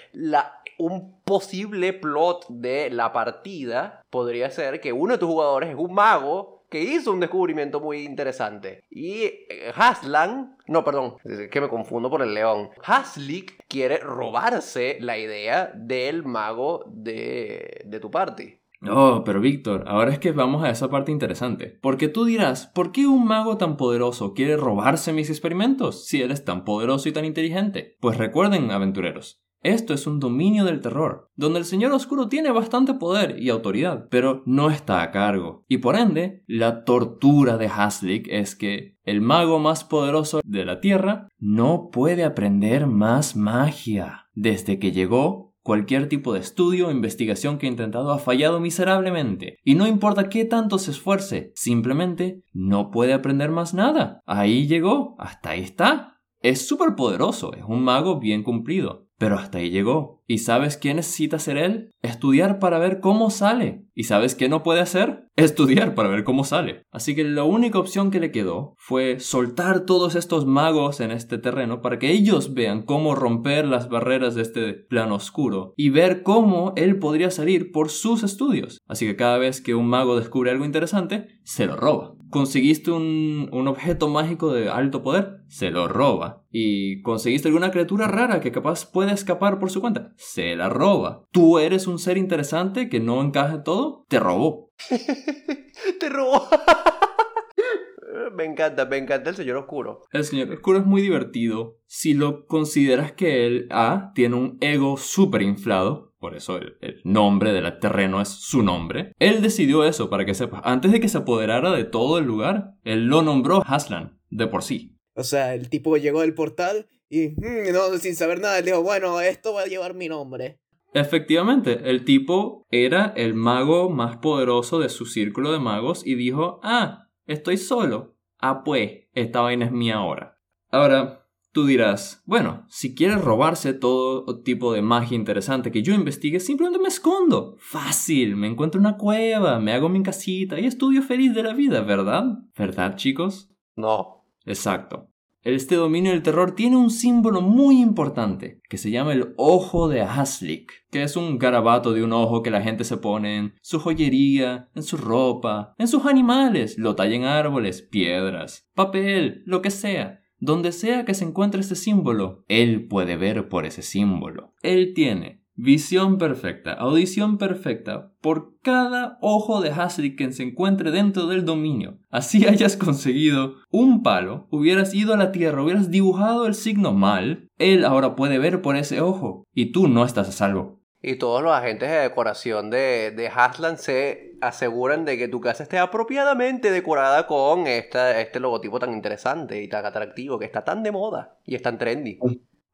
un 0.78 1.20
posible 1.22 1.92
plot 1.92 2.46
de 2.48 2.90
la 2.90 3.12
partida 3.12 4.02
podría 4.10 4.50
ser 4.50 4.80
que 4.80 4.92
uno 4.92 5.12
de 5.14 5.18
tus 5.18 5.28
jugadores 5.28 5.70
es 5.70 5.76
un 5.76 5.94
mago 5.94 6.64
que 6.68 6.82
hizo 6.82 7.12
un 7.12 7.20
descubrimiento 7.20 7.78
muy 7.78 8.02
interesante. 8.02 8.82
Y 8.90 9.22
eh, 9.48 9.72
Haslan, 9.76 10.56
no, 10.66 10.82
perdón, 10.82 11.18
que 11.22 11.60
me 11.60 11.68
confundo 11.68 12.10
por 12.10 12.20
el 12.20 12.34
león. 12.34 12.70
Haslick 12.82 13.64
quiere 13.68 13.98
robarse 13.98 14.96
la 15.00 15.16
idea 15.16 15.70
del 15.72 16.24
mago 16.24 16.82
de, 16.88 17.82
de 17.84 18.00
tu 18.00 18.10
party. 18.10 18.58
Oh, 18.90 19.22
pero 19.24 19.40
Víctor, 19.40 19.84
ahora 19.86 20.12
es 20.12 20.18
que 20.18 20.32
vamos 20.32 20.62
a 20.64 20.70
esa 20.70 20.90
parte 20.90 21.12
interesante. 21.12 21.78
Porque 21.80 22.08
tú 22.08 22.24
dirás, 22.24 22.66
¿por 22.74 22.92
qué 22.92 23.06
un 23.06 23.26
mago 23.26 23.56
tan 23.56 23.76
poderoso 23.76 24.34
quiere 24.34 24.56
robarse 24.56 25.12
mis 25.12 25.30
experimentos 25.30 26.06
si 26.06 26.22
él 26.22 26.30
es 26.30 26.44
tan 26.44 26.64
poderoso 26.64 27.08
y 27.08 27.12
tan 27.12 27.24
inteligente? 27.24 27.96
Pues 28.00 28.18
recuerden, 28.18 28.70
aventureros, 28.70 29.42
Esto 29.62 29.94
es 29.94 30.06
un 30.06 30.20
dominio 30.20 30.66
del 30.66 30.82
terror, 30.82 31.30
donde 31.36 31.58
el 31.58 31.64
Señor 31.64 31.92
Oscuro 31.92 32.28
tiene 32.28 32.50
bastante 32.50 32.92
poder 32.94 33.40
y 33.40 33.48
autoridad, 33.48 34.08
pero 34.10 34.42
no 34.44 34.68
está 34.70 35.00
a 35.02 35.10
cargo. 35.10 35.64
Y 35.68 35.78
por 35.78 35.96
ende, 35.96 36.44
la 36.46 36.84
tortura 36.84 37.56
de 37.56 37.68
Haslick 37.68 38.28
es 38.28 38.56
que 38.56 38.98
el 39.04 39.22
mago 39.22 39.58
más 39.58 39.82
poderoso 39.84 40.40
de 40.44 40.66
la 40.66 40.80
Tierra 40.80 41.28
no 41.38 41.88
puede 41.90 42.24
aprender 42.24 42.86
más 42.86 43.36
magia. 43.36 44.26
Desde 44.34 44.78
que 44.78 44.92
llegó, 44.92 45.53
Cualquier 45.64 46.10
tipo 46.10 46.34
de 46.34 46.40
estudio 46.40 46.88
o 46.88 46.90
investigación 46.90 47.56
que 47.56 47.66
ha 47.66 47.70
intentado 47.70 48.12
ha 48.12 48.18
fallado 48.18 48.60
miserablemente. 48.60 49.56
Y 49.64 49.76
no 49.76 49.86
importa 49.86 50.28
qué 50.28 50.44
tanto 50.44 50.78
se 50.78 50.90
esfuerce, 50.90 51.52
simplemente 51.54 52.42
no 52.52 52.90
puede 52.90 53.14
aprender 53.14 53.50
más 53.50 53.72
nada. 53.72 54.20
Ahí 54.26 54.66
llegó, 54.66 55.16
hasta 55.18 55.50
ahí 55.50 55.62
está. 55.62 56.20
Es 56.40 56.68
súper 56.68 56.94
poderoso, 56.96 57.54
es 57.54 57.64
un 57.66 57.82
mago 57.82 58.20
bien 58.20 58.42
cumplido. 58.42 59.08
Pero 59.16 59.38
hasta 59.38 59.56
ahí 59.56 59.70
llegó. 59.70 60.22
¿Y 60.26 60.38
sabes 60.38 60.76
qué 60.76 60.94
necesita 60.94 61.36
hacer 61.36 61.58
él? 61.58 61.90
Estudiar 62.02 62.58
para 62.58 62.78
ver 62.78 63.00
cómo 63.00 63.30
sale. 63.30 63.84
¿Y 63.94 64.04
sabes 64.04 64.34
qué 64.34 64.48
no 64.48 64.62
puede 64.62 64.80
hacer? 64.80 65.28
Estudiar 65.36 65.94
para 65.94 66.08
ver 66.08 66.24
cómo 66.24 66.44
sale. 66.44 66.82
Así 66.90 67.14
que 67.14 67.24
la 67.24 67.44
única 67.44 67.78
opción 67.78 68.10
que 68.10 68.20
le 68.20 68.32
quedó 68.32 68.74
fue 68.78 69.20
soltar 69.20 69.84
todos 69.84 70.14
estos 70.14 70.46
magos 70.46 71.00
en 71.00 71.10
este 71.10 71.38
terreno 71.38 71.82
para 71.82 71.98
que 71.98 72.10
ellos 72.10 72.54
vean 72.54 72.82
cómo 72.82 73.14
romper 73.14 73.66
las 73.66 73.88
barreras 73.88 74.34
de 74.34 74.42
este 74.42 74.74
plano 74.74 75.16
oscuro 75.16 75.74
y 75.76 75.90
ver 75.90 76.22
cómo 76.22 76.72
él 76.76 76.98
podría 76.98 77.30
salir 77.30 77.70
por 77.70 77.90
sus 77.90 78.22
estudios. 78.22 78.80
Así 78.88 79.06
que 79.06 79.16
cada 79.16 79.38
vez 79.38 79.60
que 79.60 79.74
un 79.74 79.88
mago 79.88 80.16
descubre 80.16 80.50
algo 80.50 80.64
interesante, 80.64 81.28
se 81.44 81.66
lo 81.66 81.76
roba. 81.76 82.14
Conseguiste 82.30 82.90
un, 82.90 83.48
un 83.52 83.68
objeto 83.68 84.08
mágico 84.08 84.52
de 84.52 84.68
alto 84.68 85.02
poder, 85.02 85.44
se 85.48 85.70
lo 85.70 85.86
roba. 85.86 86.44
Y 86.50 87.02
conseguiste 87.02 87.48
alguna 87.48 87.70
criatura 87.70 88.08
rara 88.08 88.40
que 88.40 88.50
capaz 88.50 88.90
puede 88.90 89.12
escapar 89.12 89.58
por 89.58 89.70
su 89.70 89.80
cuenta, 89.80 90.13
se 90.16 90.56
la 90.56 90.68
roba. 90.68 91.24
Tú 91.30 91.58
eres 91.58 91.86
un 91.86 91.98
ser 91.98 92.16
interesante 92.18 92.88
que 92.88 93.00
no 93.00 93.22
encaja 93.22 93.62
todo, 93.62 94.04
te 94.08 94.18
robó. 94.18 94.72
Te 96.00 96.08
robó. 96.08 96.48
me 98.34 98.44
encanta, 98.44 98.86
me 98.86 98.96
encanta 98.98 99.30
el 99.30 99.36
señor 99.36 99.56
oscuro. 99.56 100.02
El 100.12 100.24
señor 100.24 100.50
oscuro 100.50 100.78
es 100.78 100.86
muy 100.86 101.02
divertido 101.02 101.78
si 101.86 102.14
lo 102.14 102.46
consideras 102.46 103.12
que 103.12 103.46
él, 103.46 103.68
A, 103.70 104.12
tiene 104.14 104.36
un 104.36 104.58
ego 104.60 104.96
súper 104.96 105.42
inflado, 105.42 106.12
por 106.18 106.34
eso 106.34 106.56
el, 106.56 106.76
el 106.80 107.00
nombre 107.04 107.52
del 107.52 107.78
terreno 107.78 108.20
es 108.20 108.28
su 108.28 108.62
nombre. 108.62 109.12
Él 109.18 109.42
decidió 109.42 109.84
eso, 109.84 110.10
para 110.10 110.24
que 110.24 110.34
sepas. 110.34 110.62
Antes 110.64 110.92
de 110.92 111.00
que 111.00 111.08
se 111.08 111.18
apoderara 111.18 111.72
de 111.72 111.84
todo 111.84 112.18
el 112.18 112.24
lugar, 112.24 112.74
él 112.84 113.06
lo 113.06 113.22
nombró 113.22 113.62
Haslan, 113.66 114.18
de 114.30 114.46
por 114.46 114.62
sí. 114.62 114.96
O 115.16 115.22
sea, 115.22 115.54
el 115.54 115.68
tipo 115.68 115.96
llegó 115.96 116.22
del 116.22 116.34
portal 116.34 116.88
y, 117.08 117.28
mm, 117.28 117.72
no, 117.72 117.96
sin 117.98 118.16
saber 118.16 118.40
nada, 118.40 118.60
le 118.60 118.70
dijo, 118.70 118.82
bueno, 118.82 119.20
esto 119.20 119.54
va 119.54 119.62
a 119.62 119.66
llevar 119.66 119.94
mi 119.94 120.08
nombre. 120.08 120.60
Efectivamente, 120.94 121.90
el 121.90 122.04
tipo 122.04 122.66
era 122.70 123.12
el 123.16 123.34
mago 123.34 123.90
más 123.90 124.18
poderoso 124.18 124.78
de 124.78 124.88
su 124.88 125.06
círculo 125.06 125.50
de 125.52 125.58
magos 125.58 126.06
y 126.06 126.14
dijo, 126.14 126.60
ah, 126.62 127.08
estoy 127.26 127.56
solo. 127.56 128.16
Ah, 128.38 128.62
pues, 128.62 129.08
esta 129.12 129.40
vaina 129.40 129.66
es 129.66 129.72
mía 129.72 129.96
ahora. 129.96 130.38
Ahora, 130.70 131.26
tú 131.50 131.66
dirás, 131.66 132.22
bueno, 132.26 132.64
si 132.68 132.94
quieres 132.94 133.20
robarse 133.20 133.72
todo 133.74 134.42
tipo 134.42 134.72
de 134.72 134.82
magia 134.82 135.16
interesante 135.16 135.72
que 135.72 135.82
yo 135.82 135.94
investigue, 135.94 136.38
simplemente 136.38 136.80
me 136.80 136.88
escondo. 136.88 137.56
Fácil, 137.58 138.36
me 138.36 138.46
encuentro 138.46 138.80
una 138.80 138.96
cueva, 138.96 139.58
me 139.58 139.72
hago 139.72 139.88
mi 139.88 140.02
casita 140.02 140.60
y 140.60 140.66
estudio 140.66 141.02
feliz 141.02 141.34
de 141.34 141.42
la 141.42 141.54
vida, 141.54 141.80
¿verdad? 141.80 142.24
¿Verdad, 142.56 142.96
chicos? 142.96 143.50
No. 143.76 144.26
Exacto. 144.44 145.08
Este 145.44 145.74
dominio 145.74 146.12
del 146.12 146.22
terror 146.22 146.54
tiene 146.54 146.78
un 146.78 146.88
símbolo 146.88 147.42
muy 147.42 147.82
importante 147.82 148.62
que 148.70 148.78
se 148.78 148.90
llama 148.90 149.12
el 149.12 149.34
ojo 149.36 149.88
de 149.88 150.00
Haslik, 150.00 150.72
que 150.90 151.02
es 151.02 151.18
un 151.18 151.38
garabato 151.38 151.92
de 151.92 152.02
un 152.02 152.14
ojo 152.14 152.42
que 152.42 152.50
la 152.50 152.62
gente 152.62 152.82
se 152.84 152.96
pone 152.96 153.36
en 153.36 153.54
su 153.60 153.78
joyería, 153.78 154.70
en 154.74 154.82
su 154.82 154.96
ropa, 154.96 155.74
en 155.76 155.86
sus 155.86 156.06
animales, 156.06 156.78
lo 156.78 156.96
talla 156.96 157.14
en 157.14 157.24
árboles, 157.24 157.82
piedras, 157.82 158.70
papel, 158.74 159.42
lo 159.44 159.60
que 159.60 159.70
sea. 159.70 160.22
Donde 160.38 160.72
sea 160.72 161.04
que 161.04 161.12
se 161.12 161.26
encuentre 161.26 161.60
este 161.60 161.74
símbolo, 161.74 162.46
él 162.48 162.88
puede 162.88 163.18
ver 163.18 163.50
por 163.50 163.66
ese 163.66 163.82
símbolo. 163.82 164.54
Él 164.62 164.92
tiene 164.94 165.43
Visión 165.56 166.18
perfecta, 166.18 166.72
audición 166.72 167.38
perfecta 167.38 168.10
por 168.20 168.58
cada 168.60 169.18
ojo 169.20 169.60
de 169.60 169.70
Hasrick 169.70 170.18
que 170.18 170.32
se 170.32 170.42
encuentre 170.42 170.90
dentro 170.90 171.28
del 171.28 171.44
dominio. 171.44 171.98
Así 172.10 172.44
hayas 172.48 172.76
conseguido 172.76 173.54
un 173.70 174.02
palo, 174.02 174.48
hubieras 174.50 174.92
ido 174.94 175.14
a 175.14 175.16
la 175.16 175.30
tierra, 175.30 175.62
hubieras 175.62 175.92
dibujado 175.92 176.46
el 176.46 176.56
signo 176.56 176.92
mal, 176.92 177.48
él 177.58 177.84
ahora 177.84 178.16
puede 178.16 178.38
ver 178.38 178.62
por 178.62 178.76
ese 178.76 179.00
ojo 179.00 179.44
y 179.54 179.70
tú 179.70 179.86
no 179.86 180.04
estás 180.04 180.28
a 180.28 180.32
salvo. 180.32 180.80
Y 181.00 181.16
todos 181.16 181.40
los 181.40 181.52
agentes 181.52 181.88
de 181.88 181.98
decoración 181.98 182.70
de, 182.70 183.12
de 183.14 183.28
Haslan 183.28 183.78
se 183.78 184.32
aseguran 184.40 185.04
de 185.04 185.18
que 185.18 185.28
tu 185.28 185.40
casa 185.40 185.62
esté 185.62 185.78
apropiadamente 185.78 186.72
decorada 186.72 187.28
con 187.28 187.68
esta, 187.68 188.20
este 188.20 188.40
logotipo 188.40 188.80
tan 188.80 188.92
interesante 188.92 189.62
y 189.62 189.68
tan 189.68 189.86
atractivo 189.86 190.38
que 190.38 190.46
está 190.46 190.64
tan 190.64 190.82
de 190.82 190.90
moda 190.90 191.38
y 191.44 191.54
es 191.54 191.62
tan 191.62 191.78
trendy. 191.78 192.18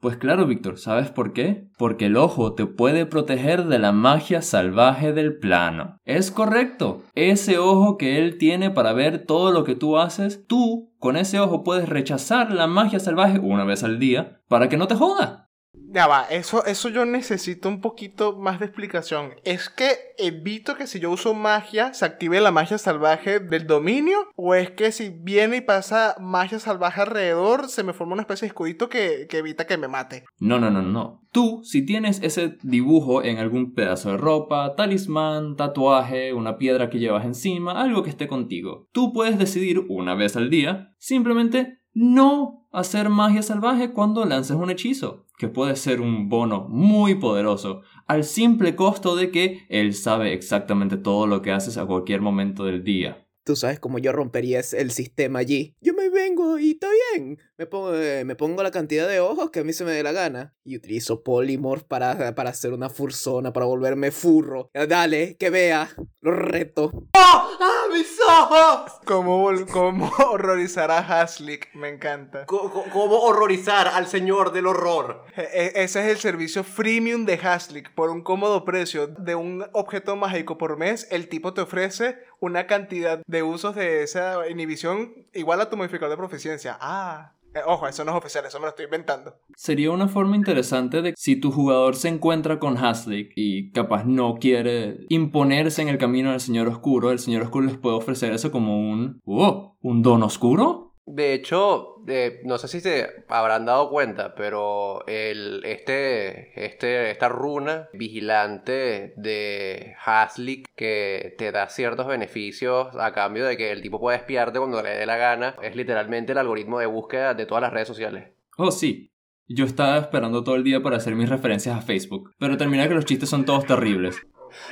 Pues 0.01 0.17
claro, 0.17 0.47
Víctor, 0.47 0.79
¿sabes 0.79 1.11
por 1.11 1.35
qué? 1.35 1.69
Porque 1.77 2.07
el 2.07 2.17
ojo 2.17 2.55
te 2.55 2.65
puede 2.65 3.05
proteger 3.05 3.67
de 3.67 3.79
la 3.79 3.93
magia 3.93 4.41
salvaje 4.41 5.13
del 5.13 5.39
plano. 5.39 5.99
Es 6.07 6.31
correcto. 6.31 7.03
Ese 7.15 7.59
ojo 7.59 7.99
que 7.99 8.17
él 8.17 8.39
tiene 8.39 8.71
para 8.71 8.95
ver 8.95 9.27
todo 9.27 9.53
lo 9.53 9.63
que 9.63 9.75
tú 9.75 9.99
haces, 9.99 10.47
tú 10.47 10.91
con 10.99 11.19
ese 11.19 11.39
ojo 11.39 11.65
puedes 11.65 11.87
rechazar 11.87 12.51
la 12.51 12.67
magia 12.67 12.99
salvaje 12.99 13.41
una 13.41 13.65
vez 13.65 13.85
al 13.85 13.99
día 13.99 14.41
para 14.49 14.71
que 14.71 14.79
no 14.79 14.89
te 14.89 14.95
joda. 14.95 15.50
Ya 15.93 16.07
va, 16.07 16.23
eso, 16.31 16.65
eso 16.67 16.89
yo 16.89 17.05
necesito 17.05 17.69
un 17.69 17.81
poquito 17.81 18.39
más 18.39 18.61
de 18.61 18.67
explicación. 18.67 19.31
¿Es 19.43 19.69
que 19.69 19.91
evito 20.19 20.77
que 20.77 20.87
si 20.87 21.01
yo 21.01 21.11
uso 21.11 21.35
magia 21.35 21.93
se 21.95 22.05
active 22.05 22.41
la 22.41 22.53
magia 22.53 22.79
salvaje 22.79 23.41
del 23.41 23.67
dominio? 23.67 24.19
¿O 24.37 24.55
es 24.55 24.71
que 24.71 24.93
si 24.93 25.09
viene 25.11 25.57
y 25.57 25.61
pasa 25.63 26.15
magia 26.21 26.61
salvaje 26.61 27.01
alrededor 27.01 27.69
se 27.69 27.83
me 27.83 27.93
forma 27.93 28.13
una 28.13 28.23
especie 28.23 28.47
de 28.47 28.51
escudito 28.51 28.89
que, 28.89 29.27
que 29.29 29.39
evita 29.39 29.67
que 29.67 29.79
me 29.79 29.89
mate? 29.89 30.25
No, 30.39 30.61
no, 30.61 30.71
no, 30.71 30.81
no. 30.81 31.23
Tú, 31.33 31.61
si 31.65 31.85
tienes 31.85 32.23
ese 32.23 32.57
dibujo 32.63 33.25
en 33.25 33.39
algún 33.39 33.75
pedazo 33.75 34.11
de 34.11 34.17
ropa, 34.17 34.77
talismán, 34.77 35.57
tatuaje, 35.57 36.33
una 36.33 36.57
piedra 36.57 36.89
que 36.89 37.01
llevas 37.01 37.25
encima, 37.25 37.81
algo 37.81 38.05
que 38.05 38.11
esté 38.11 38.29
contigo, 38.29 38.87
tú 38.93 39.13
puedes 39.13 39.39
decidir 39.39 39.81
una 39.89 40.15
vez 40.15 40.37
al 40.37 40.51
día 40.51 40.95
simplemente 40.99 41.80
no 41.93 42.69
hacer 42.73 43.09
magia 43.09 43.43
salvaje 43.43 43.93
cuando 43.93 44.25
lances 44.25 44.57
un 44.57 44.71
hechizo, 44.71 45.27
que 45.39 45.49
puede 45.49 45.77
ser 45.77 46.01
un 46.01 46.29
bono 46.29 46.67
muy 46.69 47.17
poderoso, 47.17 47.83
al 48.07 48.25
simple 48.25 48.77
costo 48.77 49.17
de 49.17 49.31
que 49.31 49.67
él 49.69 49.95
sabe 49.95 50.33
exactamente 50.33 50.97
todo 50.97 51.27
lo 51.27 51.43
que 51.43 51.53
haces 51.53 51.79
a 51.79 51.87
cualquier 51.87 52.21
momento 52.21 52.65
del 52.65 52.85
día. 52.85 53.27
Tú 53.51 53.57
sabes 53.57 53.81
cómo 53.81 53.99
yo 53.99 54.13
rompería 54.13 54.61
el 54.61 54.93
sistema 54.93 55.41
allí. 55.41 55.75
Yo 55.81 55.93
me 55.93 56.09
vengo 56.09 56.57
y 56.61 56.71
está 56.71 56.87
bien. 57.13 57.41
Me 57.59 57.67
pongo, 57.67 57.97
eh, 57.97 58.25
me 58.25 58.37
pongo 58.37 58.63
la 58.63 58.71
cantidad 58.71 59.09
de 59.09 59.19
ojos 59.19 59.51
que 59.51 59.59
a 59.59 59.65
mí 59.65 59.73
se 59.73 59.85
me 59.85 59.91
dé 59.91 60.05
la 60.05 60.13
gana. 60.13 60.55
Y 60.63 60.77
utilizo 60.77 61.25
Polymorph 61.25 61.83
para, 61.83 62.33
para 62.37 62.51
hacer 62.51 62.73
una 62.73 62.91
fursona, 62.91 63.53
para 63.53 63.67
volverme 63.67 64.13
furro. 64.13 64.71
Dale, 64.73 65.37
que 65.37 65.51
vea. 65.51 65.91
Lo 66.21 66.31
reto. 66.31 66.93
¡Ah! 67.13 67.49
¡Ah, 67.59 67.87
mis 67.93 68.17
ojos! 68.21 69.01
¿Cómo, 69.05 69.51
cómo 69.73 70.13
horrorizar 70.31 70.93
a 70.93 70.99
Haslick? 70.99 71.75
Me 71.75 71.89
encanta. 71.89 72.47
¿Cómo 72.47 73.19
horrorizar 73.21 73.89
al 73.89 74.07
señor 74.07 74.53
del 74.53 74.69
horror? 74.69 75.25
E, 75.37 75.73
e 75.75 75.83
ese 75.83 76.01
es 76.01 76.07
el 76.07 76.19
servicio 76.19 76.63
freemium 76.63 77.27
de 77.27 77.35
Haslick. 77.35 77.93
Por 77.95 78.11
un 78.11 78.23
cómodo 78.23 78.65
precio 78.65 79.09
de 79.09 79.35
un 79.35 79.67
objeto 79.73 80.15
mágico 80.15 80.57
por 80.57 80.79
mes, 80.79 81.09
el 81.11 81.29
tipo 81.29 81.53
te 81.53 81.63
ofrece 81.63 82.19
una 82.41 82.67
cantidad 82.67 83.23
de 83.27 83.43
usos 83.43 83.75
de 83.75 84.03
esa 84.03 84.49
inhibición 84.49 85.13
igual 85.33 85.61
a 85.61 85.71
tu 85.71 85.77
modificador 85.77 86.11
de 86.11 86.17
proficiencia. 86.17 86.77
Ah. 86.81 87.35
Eh, 87.53 87.61
ojo, 87.67 87.89
eso 87.89 88.05
no 88.05 88.13
es 88.13 88.17
oficial, 88.17 88.45
eso 88.47 88.59
me 88.61 88.67
lo 88.67 88.71
estoy 88.71 88.85
inventando. 88.85 89.35
Sería 89.57 89.91
una 89.91 90.07
forma 90.07 90.37
interesante 90.37 91.03
de 91.03 91.15
si 91.17 91.35
tu 91.35 91.51
jugador 91.51 91.97
se 91.97 92.09
encuentra 92.09 92.61
con 92.61 92.79
Haslick 92.79 93.33
y 93.35 93.73
capaz 93.73 94.05
no 94.05 94.37
quiere 94.37 94.99
imponerse 95.09 95.83
en 95.83 95.89
el 95.89 95.99
camino 95.99 96.31
del 96.31 96.41
Señor 96.41 96.69
Oscuro, 96.69 97.11
el 97.11 97.19
Señor 97.19 97.43
Oscuro 97.43 97.67
les 97.67 97.77
puede 97.77 97.97
ofrecer 97.97 98.33
eso 98.33 98.53
como 98.53 98.79
un... 98.79 99.21
¡Oh! 99.25 99.77
¿Un 99.83 100.03
don 100.03 100.23
oscuro? 100.23 100.90
De 101.07 101.35
hecho, 101.35 101.97
no 102.45 102.59
sé 102.59 102.69
si 102.69 102.81
se 102.81 103.25
habrán 103.29 103.67
dado 103.67 103.91
cuenta, 103.91 104.35
pero 104.35 105.05
el, 105.07 105.63
este, 105.65 106.65
este, 106.65 107.11
esta 107.11 107.29
runa 107.29 107.89
vigilante 107.93 109.15
de 109.17 109.95
Haslick 110.05 110.69
que 110.77 111.35
te 111.37 111.51
da 111.51 111.69
ciertos 111.69 112.07
beneficios 112.07 112.89
a 112.99 113.13
cambio 113.13 113.45
de 113.45 113.57
que 113.57 113.73
el 113.73 113.83
tipo 113.83 113.99
puede 113.99 114.19
espiarte 114.19 114.59
cuando 114.59 114.83
le 114.83 114.91
dé 114.91 115.07
la 115.07 115.17
gana, 115.17 115.57
es 115.63 115.75
literalmente 115.75 116.33
el 116.33 116.39
algoritmo 116.39 116.79
de 116.79 116.87
búsqueda 116.87 117.35
de 117.35 117.47
todas 117.47 117.63
las 117.63 117.73
redes 117.73 117.89
sociales. 117.89 118.29
Oh, 118.57 118.71
sí. 118.71 119.11
Yo 119.49 119.65
estaba 119.65 119.99
esperando 119.99 120.45
todo 120.45 120.55
el 120.55 120.63
día 120.63 120.81
para 120.81 120.99
hacer 120.99 121.17
mis 121.17 121.29
referencias 121.29 121.77
a 121.77 121.83
Facebook, 121.83 122.33
pero 122.39 122.57
termina 122.57 122.87
que 122.87 122.95
los 122.95 123.05
chistes 123.05 123.29
son 123.29 123.45
todos 123.45 123.67
terribles. 123.67 124.25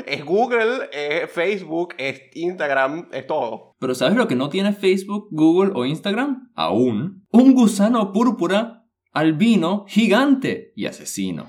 Es 0.07 0.25
Google, 0.25 0.89
es 0.93 1.31
Facebook, 1.31 1.95
es 1.99 2.23
Instagram, 2.35 3.09
es 3.13 3.27
todo. 3.27 3.75
Pero 3.79 3.95
¿sabes 3.95 4.17
lo 4.17 4.29
que 4.29 4.37
no 4.37 4.49
tiene 4.49 4.73
Facebook, 4.73 5.29
Google 5.31 5.73
o 5.75 5.85
Instagram? 5.85 6.51
Aún. 6.55 7.27
Un 7.31 7.55
gusano 7.55 8.13
púrpura, 8.13 8.87
albino, 9.13 9.85
gigante 9.89 10.73
y 10.75 10.87
asesino. 10.87 11.47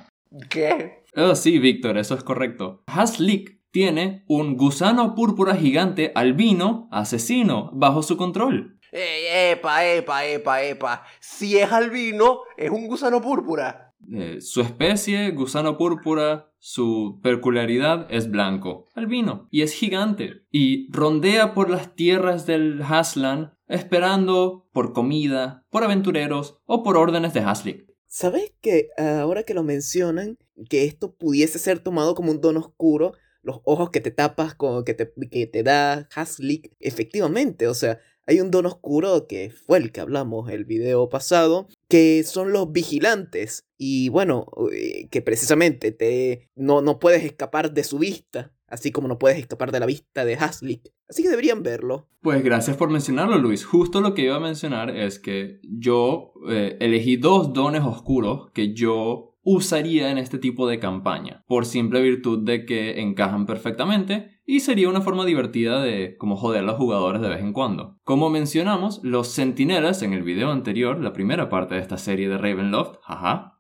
¿Qué? 0.50 1.04
Oh, 1.16 1.36
sí, 1.36 1.60
Víctor, 1.60 1.98
eso 1.98 2.16
es 2.16 2.24
correcto. 2.24 2.84
Haslik 2.88 3.60
tiene 3.72 4.24
un 4.28 4.58
gusano 4.58 5.16
púrpura 5.16 5.56
gigante 5.56 6.12
albino 6.16 6.88
asesino 6.92 7.72
bajo 7.74 8.04
su 8.04 8.18
control. 8.18 8.80
Ey, 8.92 9.52
epa, 9.52 9.86
epa, 9.86 10.26
epa, 10.26 10.64
epa. 10.64 11.04
Si 11.20 11.58
es 11.58 11.72
albino, 11.72 12.40
es 12.58 12.72
un 12.72 12.88
gusano 12.88 13.22
púrpura. 13.22 13.89
Eh, 14.12 14.42
su 14.42 14.62
especie, 14.62 15.32
gusano 15.32 15.78
púrpura, 15.78 16.52
su 16.58 17.20
peculiaridad 17.22 18.08
es 18.10 18.30
blanco, 18.32 18.88
albino, 18.96 19.48
y 19.52 19.62
es 19.62 19.74
gigante, 19.74 20.46
y 20.52 20.92
rondea 20.92 21.54
por 21.54 21.70
las 21.70 21.96
tierras 21.96 22.46
del 22.46 22.82
Haslan 22.82 23.54
esperando 23.68 24.68
por 24.74 24.94
comida, 24.94 25.66
por 25.70 25.84
aventureros 25.84 26.60
o 26.66 26.84
por 26.84 26.98
órdenes 26.98 27.34
de 27.34 27.42
Haslik. 27.42 27.88
¿Sabes 28.08 28.52
que 28.62 28.88
ahora 28.98 29.44
que 29.44 29.54
lo 29.54 29.64
mencionan, 29.64 30.38
que 30.70 30.86
esto 30.86 31.16
pudiese 31.16 31.60
ser 31.60 31.80
tomado 31.80 32.16
como 32.16 32.32
un 32.32 32.42
don 32.42 32.58
oscuro, 32.58 33.14
los 33.44 33.62
ojos 33.64 33.92
que 33.92 34.02
te 34.02 34.12
tapas, 34.12 34.56
con, 34.56 34.84
que, 34.84 34.96
te, 34.96 35.14
que 35.30 35.46
te 35.46 35.62
da 35.62 36.10
Haslik, 36.16 36.74
efectivamente, 36.80 37.68
o 37.68 37.76
sea, 37.76 38.00
hay 38.30 38.42
un 38.42 38.52
don 38.52 38.68
oscuro 38.68 39.26
que 39.28 39.50
fue 39.50 39.80
el 39.80 39.92
que 39.92 40.02
hablamos 40.02 40.52
el 40.52 40.64
video 40.64 41.10
pasado, 41.10 41.68
que 41.90 42.24
son 42.24 42.54
los 42.54 42.72
vigilantes. 42.72 43.66
Y 43.76 44.10
bueno, 44.10 44.46
eh, 44.72 45.08
que 45.10 45.24
precisamente 45.24 45.92
te, 45.92 46.48
no, 46.56 46.84
no 46.84 47.00
puedes 47.00 47.24
escapar 47.24 47.74
de 47.74 47.84
su 47.84 47.98
vista, 47.98 48.54
así 48.68 48.92
como 48.92 49.08
no 49.08 49.18
puedes 49.18 49.40
escapar 49.40 49.72
de 49.72 49.80
la 49.80 49.88
vista 49.88 50.26
de 50.26 50.36
Haslik. 50.36 50.92
Así 51.10 51.24
que 51.24 51.30
deberían 51.30 51.64
verlo. 51.64 52.08
Pues 52.22 52.44
gracias 52.44 52.78
por 52.78 52.92
mencionarlo, 52.92 53.40
Luis. 53.40 53.66
Justo 53.66 54.00
lo 54.00 54.14
que 54.14 54.26
iba 54.26 54.36
a 54.36 54.40
mencionar 54.40 54.96
es 54.96 55.18
que 55.18 55.60
yo 55.64 56.34
eh, 56.48 56.78
elegí 56.82 57.18
dos 57.18 57.52
dones 57.52 57.82
oscuros 57.82 58.52
que 58.54 58.76
yo 58.76 59.29
usaría 59.42 60.12
en 60.12 60.18
este 60.18 60.38
tipo 60.38 60.68
de 60.68 60.80
campaña, 60.80 61.44
por 61.48 61.66
simple 61.66 62.02
virtud 62.02 62.46
de 62.46 62.66
que 62.66 63.02
encajan 63.02 63.46
perfectamente 63.46 64.40
y 64.46 64.62
sería 64.62 64.90
una 64.90 65.02
forma 65.02 65.26
divertida 65.26 65.82
de 65.82 66.18
como 66.18 66.36
joder 66.36 66.64
a 66.64 66.66
los 66.66 66.78
jugadores 66.78 67.22
de 67.22 67.30
vez 67.30 67.40
en 67.42 67.54
cuando. 67.54 67.98
Como 68.04 68.30
mencionamos, 68.30 69.00
los 69.04 69.34
centinelas 69.34 70.02
en 70.02 70.14
el 70.14 70.24
video 70.24 70.52
anterior, 70.52 71.00
la 71.00 71.14
primera 71.14 71.50
parte 71.50 71.76
de 71.76 71.82
esta 71.82 71.98
serie 71.98 72.30
de 72.30 72.38
Ravenloft, 72.38 72.98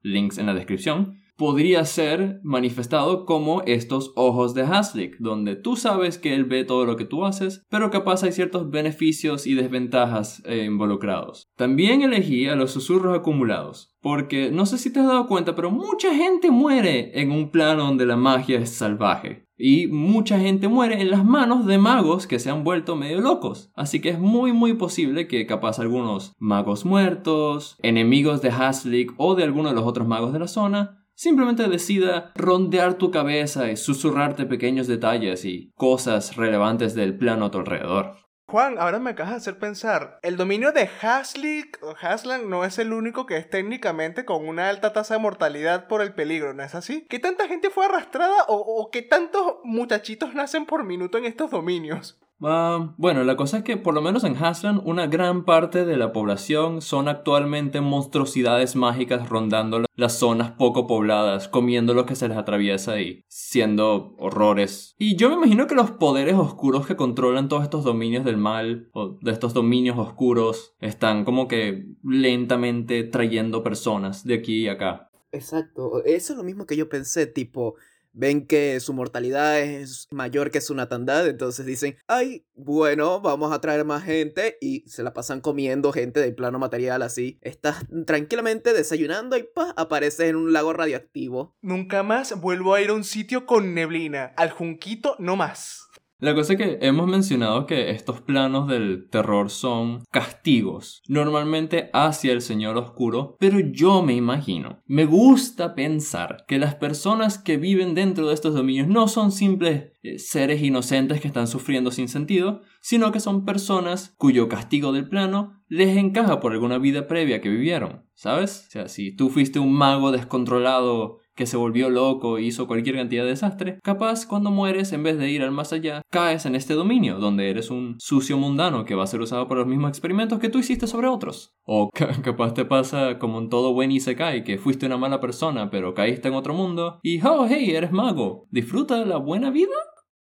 links 0.02 0.38
en 0.38 0.48
la 0.48 0.54
descripción, 0.54 1.20
podría 1.40 1.86
ser 1.86 2.42
manifestado 2.44 3.26
como 3.26 3.62
estos 3.62 4.12
ojos 4.18 4.54
de 4.54 4.64
Haslik, 4.64 5.16
donde 5.20 5.56
tú 5.56 5.78
sabes 5.78 6.20
que 6.20 6.36
él 6.36 6.44
ve 6.44 6.66
todo 6.66 6.86
lo 6.86 6.98
que 6.98 7.06
tú 7.06 7.26
haces, 7.26 7.66
pero 7.70 7.90
capaz 7.90 8.24
hay 8.24 8.34
ciertos 8.34 8.70
beneficios 8.70 9.48
y 9.48 9.56
desventajas 9.56 10.44
eh, 10.46 10.66
involucrados. 10.66 11.50
También 11.56 12.02
elegí 12.02 12.48
a 12.48 12.58
los 12.58 12.72
susurros 12.72 13.18
acumulados, 13.18 13.96
porque 14.02 14.52
no 14.52 14.66
sé 14.66 14.78
si 14.78 14.92
te 14.92 15.00
has 15.00 15.08
dado 15.08 15.28
cuenta, 15.28 15.56
pero 15.56 15.72
mucha 15.72 16.14
gente 16.14 16.52
muere 16.52 17.18
en 17.22 17.32
un 17.32 17.52
plano 17.52 17.86
donde 17.86 18.06
la 18.06 18.18
magia 18.18 18.60
es 18.60 18.72
salvaje. 18.72 19.48
Y 19.62 19.88
mucha 19.88 20.40
gente 20.40 20.70
muere 20.70 21.02
en 21.02 21.10
las 21.12 21.26
manos 21.26 21.66
de 21.66 21.78
magos 21.78 22.28
que 22.28 22.40
se 22.40 22.50
han 22.50 22.64
vuelto 22.64 22.96
medio 22.96 23.20
locos. 23.20 23.72
Así 23.76 24.00
que 24.00 24.08
es 24.08 24.18
muy 24.18 24.54
muy 24.54 24.74
posible 24.76 25.28
que 25.28 25.46
capaz 25.46 25.80
algunos 25.80 26.34
magos 26.40 26.86
muertos, 26.86 27.76
enemigos 27.82 28.42
de 28.42 28.52
Haslik 28.52 29.14
o 29.18 29.36
de 29.36 29.44
alguno 29.44 29.68
de 29.68 29.76
los 29.76 29.84
otros 29.84 30.08
magos 30.08 30.32
de 30.32 30.40
la 30.40 30.48
zona 30.48 30.99
simplemente 31.20 31.68
decida 31.68 32.32
rondear 32.34 32.94
tu 32.94 33.12
cabeza 33.12 33.70
y 33.70 33.76
susurrarte 33.76 34.46
pequeños 34.46 34.88
detalles 34.88 35.44
y 35.44 35.74
cosas 35.76 36.38
relevantes 36.38 36.96
del 36.96 37.18
plano 37.18 37.48
a 37.48 37.52
tu 37.52 37.58
alrededor. 37.58 38.16
Juan, 38.48 38.78
ahora 38.80 39.00
me 39.00 39.10
acabas 39.10 39.34
de 39.34 39.38
hacer 39.38 39.60
pensar, 39.60 40.18
el 40.24 40.38
dominio 40.38 40.72
de 40.72 40.90
Haslik 41.02 41.78
o 41.84 41.94
Haslan 42.02 42.50
no 42.50 42.64
es 42.64 42.80
el 42.80 42.94
único 42.94 43.26
que 43.26 43.36
es 43.36 43.50
técnicamente 43.50 44.24
con 44.24 44.48
una 44.48 44.70
alta 44.70 44.94
tasa 44.94 45.16
de 45.16 45.20
mortalidad 45.20 45.90
por 45.90 46.02
el 46.02 46.14
peligro, 46.14 46.54
¿no 46.54 46.64
es 46.64 46.74
así? 46.74 47.06
¿Qué 47.10 47.20
tanta 47.20 47.50
gente 47.50 47.70
fue 47.70 47.86
arrastrada 47.86 48.46
o, 48.48 48.56
o 48.56 48.90
qué 48.90 49.02
tantos 49.02 49.56
muchachitos 49.66 50.34
nacen 50.34 50.66
por 50.66 50.86
minuto 50.86 51.18
en 51.18 51.26
estos 51.26 51.52
dominios? 51.52 52.18
Ah, 52.42 52.94
bueno, 52.98 53.24
la 53.26 53.36
cosa 53.36 53.58
es 53.58 53.64
que 53.64 53.76
por 53.76 53.94
lo 53.94 54.02
menos 54.02 54.24
en 54.24 54.38
Haslan 54.38 54.82
una 54.86 55.08
gran 55.08 55.44
parte 55.44 55.86
de 55.86 55.98
la 55.98 56.14
población 56.14 56.82
son 56.82 57.10
actualmente 57.10 57.82
monstruosidades 57.82 58.78
mágicas 58.78 59.28
rondando 59.28 59.84
las 59.96 60.14
zonas 60.18 60.52
poco 60.52 60.88
pobladas, 60.88 61.50
comiendo 61.50 61.94
lo 61.94 62.06
que 62.06 62.16
se 62.16 62.30
les 62.30 62.38
atraviesa 62.38 63.02
y 63.02 63.26
siendo 63.28 64.16
horrores. 64.18 64.96
Y 64.98 65.18
yo 65.18 65.30
me 65.30 65.36
imagino 65.36 65.68
que 65.68 65.76
los 65.76 65.92
poderes 65.92 66.36
oscuros 66.36 66.88
que 66.88 66.96
controlan 66.96 67.50
todos 67.50 67.64
estos 67.64 67.84
dominios 67.84 68.24
del 68.24 68.38
mal 68.38 68.90
o 68.94 69.18
de 69.22 69.32
estos 69.32 69.54
dominios 69.54 69.98
oscuros 69.98 70.76
están 70.80 71.26
como 71.26 71.50
que 71.50 71.88
lentamente 72.04 73.04
trayendo 73.04 73.64
personas 73.64 74.24
de 74.24 74.36
aquí 74.36 74.64
y 74.64 74.68
acá. 74.70 75.10
Exacto, 75.32 76.04
eso 76.06 76.34
es 76.34 76.38
lo 76.38 76.44
mismo 76.44 76.66
que 76.66 76.78
yo 76.78 76.90
pensé, 76.90 77.28
tipo, 77.28 77.76
ven 78.20 78.46
que 78.46 78.80
su 78.82 78.94
mortalidad 78.94 79.62
es 79.62 80.08
mayor 80.12 80.52
que 80.52 80.60
su 80.60 80.76
natandad, 80.76 81.26
entonces 81.26 81.66
dicen, 81.66 81.98
ay, 82.08 82.46
bueno, 82.54 83.22
vamos 83.22 83.54
a 83.54 83.62
traer 83.62 83.86
más 83.86 84.04
gente 84.04 84.58
y 84.60 84.84
se 84.90 85.04
la 85.04 85.14
pasan 85.14 85.40
comiendo 85.40 85.94
gente 85.94 86.20
del 86.20 86.36
plano 86.36 86.60
material 86.60 87.02
así. 87.02 87.40
Estás 87.42 87.86
tranquilamente 88.06 88.74
desayunando 88.74 89.38
y 89.38 89.44
pa, 89.44 89.74
apareces 89.78 90.28
en 90.28 90.36
un 90.36 90.52
lago 90.52 90.74
radioactivo. 90.74 91.56
Nunca 91.62 92.04
más 92.04 92.38
vuelvo 92.42 92.74
a 92.74 92.82
ir 92.82 92.90
a 92.90 92.94
un 92.94 93.06
sitio 93.06 93.46
con 93.46 93.74
neblina, 93.74 94.34
al 94.36 94.52
junquito 94.52 95.16
no 95.18 95.38
más. 95.38 95.89
La 96.22 96.36
cosa 96.36 96.54
es 96.54 96.60
que 96.60 96.80
hemos 96.82 97.08
mencionado 97.08 97.66
que 97.66 97.92
estos 97.92 98.20
planos 98.20 98.68
del 98.68 99.08
terror 99.10 99.50
son 99.50 100.04
castigos, 100.12 101.02
normalmente 101.08 101.90
hacia 101.94 102.34
el 102.34 102.42
Señor 102.42 102.76
Oscuro, 102.76 103.38
pero 103.40 103.62
yo 103.62 104.04
me 104.04 104.16
imagino, 104.16 104.84
me 104.86 105.06
gusta 105.06 105.76
pensar 105.76 106.44
que 106.46 106.60
las 106.60 106.76
personas 106.76 107.38
que 107.38 107.56
viven 107.56 107.96
dentro 107.96 108.28
de 108.28 108.34
estos 108.34 108.54
dominios 108.54 108.90
no 108.90 109.08
son 109.08 109.32
simples 109.32 109.94
eh, 110.04 110.20
seres 110.20 110.62
inocentes 110.62 111.22
que 111.22 111.28
están 111.28 111.48
sufriendo 111.48 111.90
sin 111.90 112.10
sentido, 112.10 112.64
sino 112.82 113.14
que 113.14 113.22
son 113.22 113.46
personas 113.46 114.14
cuyo 114.18 114.50
castigo 114.50 114.92
del 114.92 115.08
plano 115.08 115.64
les 115.70 115.96
encaja 115.96 116.42
por 116.42 116.52
alguna 116.52 116.80
vida 116.80 117.08
previa 117.08 117.40
que 117.40 117.48
vivieron, 117.48 118.04
¿sabes? 118.14 118.66
O 118.68 118.72
sea, 118.72 118.88
si 118.90 119.16
tú 119.16 119.30
fuiste 119.30 119.60
un 119.60 119.72
mago 119.72 120.12
descontrolado 120.12 121.20
que 121.40 121.46
se 121.46 121.56
volvió 121.56 121.90
loco 121.90 122.38
e 122.38 122.42
hizo 122.42 122.68
cualquier 122.68 122.98
cantidad 122.98 123.24
de 123.24 123.30
desastre, 123.30 123.80
capaz 123.82 124.26
cuando 124.26 124.52
mueres, 124.52 124.92
en 124.92 125.04
vez 125.04 125.18
de 125.18 125.30
ir 125.30 125.42
al 125.42 125.52
más 125.52 125.72
allá, 125.72 126.02
caes 126.12 126.46
en 126.46 126.54
este 126.54 126.74
dominio, 126.74 127.18
donde 127.18 127.50
eres 127.50 127.70
un 127.70 127.96
sucio 127.98 128.38
mundano 128.38 128.84
que 128.84 128.94
va 128.94 129.06
a 129.06 129.08
ser 129.08 129.22
usado 129.22 129.48
para 129.48 129.62
los 129.62 129.70
mismos 129.70 129.88
experimentos 129.88 130.40
que 130.40 130.50
tú 130.50 130.60
hiciste 130.60 130.86
sobre 130.86 131.08
otros. 131.08 131.54
O 131.64 131.92
capaz 132.24 132.54
te 132.54 132.66
pasa 132.66 133.20
como 133.20 133.40
en 133.40 133.48
todo 133.48 133.74
buen 133.74 133.90
Isekai, 133.90 134.44
que 134.44 134.58
fuiste 134.58 134.86
una 134.86 134.98
mala 134.98 135.22
persona, 135.22 135.70
pero 135.70 135.94
caíste 135.94 136.28
en 136.28 136.34
otro 136.34 136.54
mundo, 136.54 137.00
y 137.04 137.26
oh, 137.26 137.48
hey, 137.50 137.72
eres 137.74 137.94
mago, 137.94 138.46
disfruta 138.52 139.00
de 139.00 139.06
la 139.06 139.16
buena 139.16 139.50
vida. 139.50 139.72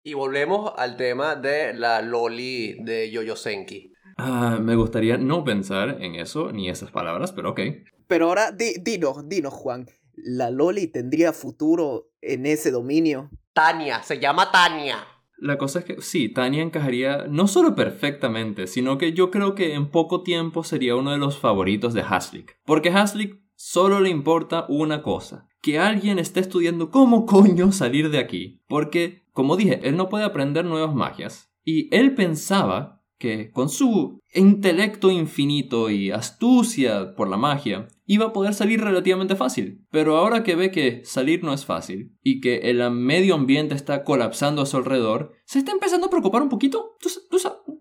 Y 0.04 0.12
volvemos 0.12 0.70
al 0.76 0.98
tema 0.98 1.34
de 1.34 1.72
la 1.72 2.02
Loli 2.02 2.76
de 2.84 3.10
Yoyo 3.10 3.36
Senki. 3.36 3.90
Ah, 4.18 4.58
me 4.60 4.76
gustaría 4.76 5.16
no 5.16 5.44
pensar 5.44 5.96
en 6.02 6.16
eso 6.16 6.52
ni 6.52 6.68
esas 6.68 6.90
palabras, 6.90 7.32
pero 7.32 7.52
ok. 7.52 7.60
Pero 8.06 8.26
ahora 8.26 8.52
dinos, 8.52 9.26
dinos, 9.26 9.54
Juan, 9.54 9.86
¿la 10.16 10.50
Loli 10.50 10.86
tendría 10.88 11.32
futuro 11.32 12.10
en 12.20 12.46
ese 12.46 12.70
dominio? 12.70 13.30
Tania, 13.52 14.02
se 14.02 14.18
llama 14.18 14.50
Tania. 14.50 14.98
La 15.38 15.58
cosa 15.58 15.80
es 15.80 15.84
que 15.84 16.00
sí, 16.00 16.30
Tania 16.30 16.62
encajaría 16.62 17.26
no 17.28 17.46
solo 17.46 17.74
perfectamente, 17.74 18.66
sino 18.66 18.96
que 18.96 19.12
yo 19.12 19.30
creo 19.30 19.54
que 19.54 19.74
en 19.74 19.90
poco 19.90 20.22
tiempo 20.22 20.64
sería 20.64 20.96
uno 20.96 21.10
de 21.12 21.18
los 21.18 21.38
favoritos 21.38 21.92
de 21.92 22.00
Haslik. 22.00 22.58
Porque 22.64 22.88
Haslik 22.88 23.40
solo 23.54 24.00
le 24.00 24.08
importa 24.08 24.66
una 24.68 25.02
cosa, 25.02 25.48
que 25.60 25.78
alguien 25.78 26.18
esté 26.18 26.40
estudiando 26.40 26.90
cómo 26.90 27.26
coño 27.26 27.72
salir 27.72 28.10
de 28.10 28.18
aquí. 28.18 28.62
Porque, 28.66 29.26
como 29.32 29.56
dije, 29.56 29.80
él 29.82 29.96
no 29.96 30.08
puede 30.08 30.24
aprender 30.24 30.64
nuevas 30.64 30.94
magias. 30.94 31.50
Y 31.64 31.94
él 31.94 32.14
pensaba 32.14 33.02
que 33.18 33.50
con 33.50 33.68
su 33.68 34.20
intelecto 34.32 35.10
infinito 35.10 35.90
y 35.90 36.10
astucia 36.10 37.14
por 37.14 37.28
la 37.28 37.36
magia, 37.36 37.88
iba 38.06 38.26
a 38.26 38.32
poder 38.32 38.54
salir 38.54 38.80
relativamente 38.80 39.36
fácil. 39.36 39.84
Pero 39.90 40.16
ahora 40.16 40.42
que 40.42 40.56
ve 40.56 40.70
que 40.70 41.02
salir 41.04 41.44
no 41.44 41.52
es 41.52 41.66
fácil 41.66 42.16
y 42.22 42.40
que 42.40 42.70
el 42.70 42.90
medio 42.90 43.34
ambiente 43.34 43.74
está 43.74 44.04
colapsando 44.04 44.62
a 44.62 44.66
su 44.66 44.76
alrededor, 44.76 45.32
se 45.44 45.58
está 45.58 45.72
empezando 45.72 46.06
a 46.06 46.10
preocupar 46.10 46.42
un 46.42 46.48
poquito, 46.48 46.96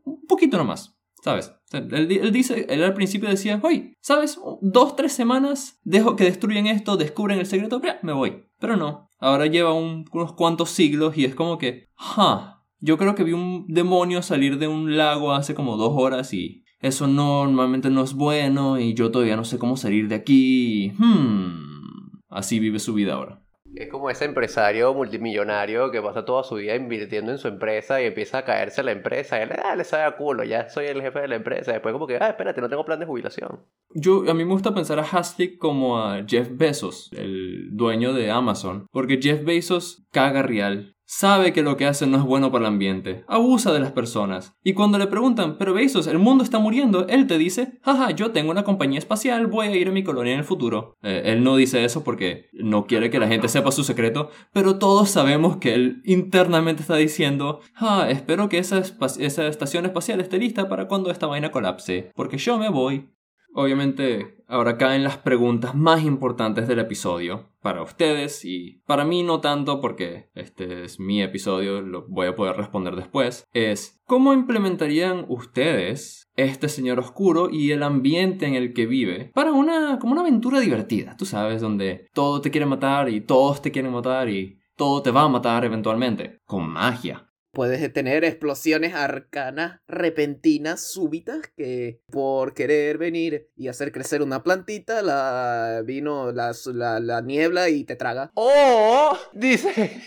un 0.04 0.26
poquito 0.28 0.58
nomás. 0.58 0.96
¿Sabes? 1.24 1.54
Él, 1.72 2.32
dice, 2.32 2.68
él 2.70 2.84
al 2.84 2.94
principio 2.94 3.28
decía, 3.28 3.60
oye, 3.64 3.98
¿sabes? 4.00 4.40
Dos, 4.62 4.96
tres 4.96 5.12
semanas, 5.12 5.80
dejo 5.84 6.16
que 6.16 6.26
destruyen 6.26 6.68
esto, 6.68 6.98
descubren 6.98 7.40
el 7.40 7.48
secreto, 7.48 7.82
me 8.04 8.14
voy. 8.14 8.44
Pero 8.60 8.78
no, 8.78 9.10
ahora 9.18 9.48
lleva 9.48 9.74
unos 9.74 10.34
cuantos 10.36 10.70
siglos 10.70 11.18
y 11.18 11.26
es 11.26 11.34
como 11.34 11.58
que, 11.58 11.88
ja, 11.96 12.64
yo 12.78 13.00
creo 13.00 13.16
que 13.16 13.24
vi 13.24 13.34
un 13.34 13.66
demonio 13.68 14.22
salir 14.22 14.60
de 14.60 14.68
un 14.68 14.98
lago 14.98 15.34
hace 15.34 15.56
como 15.56 15.78
dos 15.78 15.94
horas 15.96 16.32
y 16.32 16.65
eso 16.82 17.08
normalmente 17.08 17.90
no 17.90 18.04
es 18.04 18.14
bueno 18.14 18.80
y 18.80 18.94
yo 18.94 19.12
todavía 19.12 19.36
no 19.36 19.46
sé 19.46 19.58
cómo 19.58 19.78
salir 19.78 20.08
de 20.08 20.16
aquí. 20.16 20.94
Hmm. 20.98 22.22
Así 22.30 22.60
vive 22.60 22.80
su 22.80 22.94
vida 22.94 23.14
ahora. 23.14 23.42
Es 23.76 23.90
como 23.90 24.10
ese 24.10 24.24
empresario 24.24 24.94
multimillonario 24.94 25.92
que 25.92 26.02
pasa 26.02 26.24
toda 26.24 26.44
su 26.44 26.56
vida 26.56 26.76
invirtiendo 26.76 27.32
en 27.32 27.38
su 27.38 27.50
empresa 27.50 28.02
y 28.02 28.06
empieza 28.06 28.40
a 28.40 28.46
caerse 28.46 28.84
la 28.84 28.94
empresa. 28.94 29.38
Y 29.38 29.44
él 29.44 29.50
ah, 29.64 29.76
le 29.76 29.84
sabe 29.84 30.04
a 30.04 30.16
culo, 30.16 30.46
ya 30.46 30.70
soy 30.70 30.86
el 30.86 31.02
jefe 31.02 31.20
de 31.20 31.28
la 31.28 31.36
empresa. 31.36 31.74
Después 31.74 31.92
como 31.92 32.08
que, 32.08 32.16
ah, 32.16 32.30
espérate, 32.30 32.62
no 32.62 32.70
tengo 32.70 32.86
plan 32.86 33.00
de 33.00 33.06
jubilación. 33.06 33.66
Yo, 33.94 34.30
a 34.30 34.34
mí 34.34 34.46
me 34.46 34.54
gusta 34.54 34.74
pensar 34.74 35.00
a 35.00 35.04
Haslick 35.04 35.58
como 35.58 36.00
a 36.00 36.24
Jeff 36.26 36.50
Bezos, 36.52 37.12
el 37.12 37.76
dueño 37.76 38.14
de 38.14 38.32
Amazon, 38.32 38.88
porque 38.92 39.20
Jeff 39.22 39.44
Bezos 39.44 40.06
caga 40.12 40.42
real. 40.42 40.95
Sabe 41.08 41.54
que 41.54 41.62
lo 41.62 41.78
que 41.78 41.86
hace 41.86 42.08
no 42.08 42.18
es 42.18 42.24
bueno 42.24 42.52
para 42.52 42.64
el 42.64 42.74
ambiente, 42.74 43.24
abusa 43.28 43.72
de 43.72 43.80
las 43.80 43.92
personas. 43.92 44.56
Y 44.64 44.74
cuando 44.74 44.98
le 44.98 45.06
preguntan, 45.06 45.58
pero 45.60 45.74
Bezos, 45.74 46.08
el 46.08 46.18
mundo 46.18 46.44
está 46.44 46.58
muriendo, 46.58 47.08
él 47.08 47.28
te 47.28 47.38
dice, 47.38 47.80
jaja, 47.84 48.10
yo 48.12 48.32
tengo 48.32 48.50
una 48.50 48.64
compañía 48.64 48.98
espacial, 48.98 49.46
voy 49.46 49.68
a 49.68 49.76
ir 49.76 49.88
a 49.88 49.92
mi 49.92 50.04
colonia 50.04 50.34
en 50.34 50.40
el 50.40 50.46
futuro. 50.46 50.96
Eh, 51.04 51.22
él 51.26 51.44
no 51.44 51.58
dice 51.58 51.86
eso 51.86 52.04
porque 52.04 52.50
no 52.54 52.88
quiere 52.88 53.12
que 53.12 53.20
la 53.20 53.28
gente 53.28 53.50
sepa 53.50 53.72
su 53.72 53.84
secreto, 53.84 54.32
pero 54.52 54.80
todos 54.80 55.12
sabemos 55.12 55.58
que 55.58 55.76
él 55.76 56.02
internamente 56.06 56.82
está 56.82 56.96
diciendo, 56.96 57.60
ah, 57.76 58.08
espero 58.10 58.50
que 58.50 58.58
esa, 58.58 58.80
esa 58.80 59.48
estación 59.48 59.86
espacial 59.86 60.22
esté 60.22 60.40
lista 60.40 60.68
para 60.68 60.88
cuando 60.88 61.12
esta 61.12 61.28
vaina 61.28 61.52
colapse, 61.52 62.12
porque 62.16 62.40
yo 62.40 62.58
me 62.58 62.70
voy. 62.70 63.15
Obviamente, 63.58 64.36
ahora 64.50 64.78
caen 64.78 65.06
las 65.06 65.18
preguntas 65.18 65.76
más 65.76 66.04
importantes 66.04 66.68
del 66.68 66.80
episodio 66.80 67.54
para 67.62 67.82
ustedes 67.82 68.44
y 68.44 68.82
para 68.86 69.06
mí 69.06 69.24
no 69.24 69.40
tanto 69.40 69.80
porque 69.80 70.30
este 70.36 70.84
es 70.84 71.00
mi 71.00 71.24
episodio, 71.24 71.82
lo 71.82 72.06
voy 72.10 72.28
a 72.28 72.36
poder 72.36 72.58
responder 72.58 72.98
después. 72.98 73.46
Es, 73.54 74.02
¿cómo 74.06 74.34
implementarían 74.34 75.24
ustedes 75.30 76.30
este 76.36 76.68
señor 76.68 77.00
oscuro 77.00 77.50
y 77.50 77.72
el 77.72 77.84
ambiente 77.84 78.46
en 78.46 78.56
el 78.56 78.74
que 78.74 78.88
vive 78.88 79.32
para 79.34 79.54
una, 79.54 80.00
como 80.00 80.12
una 80.12 80.22
aventura 80.22 80.60
divertida, 80.60 81.16
tú 81.16 81.26
sabes, 81.26 81.62
donde 81.62 82.10
todo 82.14 82.42
te 82.42 82.52
quiere 82.52 82.66
matar 82.66 83.08
y 83.08 83.22
todos 83.22 83.62
te 83.62 83.72
quieren 83.72 83.94
matar 83.94 84.28
y 84.28 84.60
todo 84.76 85.02
te 85.02 85.12
va 85.12 85.22
a 85.22 85.30
matar 85.30 85.64
eventualmente, 85.64 86.42
con 86.46 86.68
magia. 86.68 87.30
Puedes 87.56 87.94
tener 87.94 88.26
explosiones 88.26 88.94
arcanas, 88.94 89.80
repentinas, 89.88 90.92
súbitas, 90.92 91.40
que 91.56 92.02
por 92.12 92.54
querer 92.54 92.98
venir 92.98 93.48
y 93.56 93.70
hacer 93.70 93.94
crecer 93.94 94.22
una 94.22 94.44
plantita, 94.44 95.02
la 95.02 95.82
vino 95.86 96.34
la, 96.34 96.54
la, 96.74 97.00
la 97.00 97.22
niebla 97.22 97.70
y 97.70 97.86
te 97.86 97.96
traga. 97.96 98.30
¡Oh! 98.34 99.18
Dice. 99.32 100.02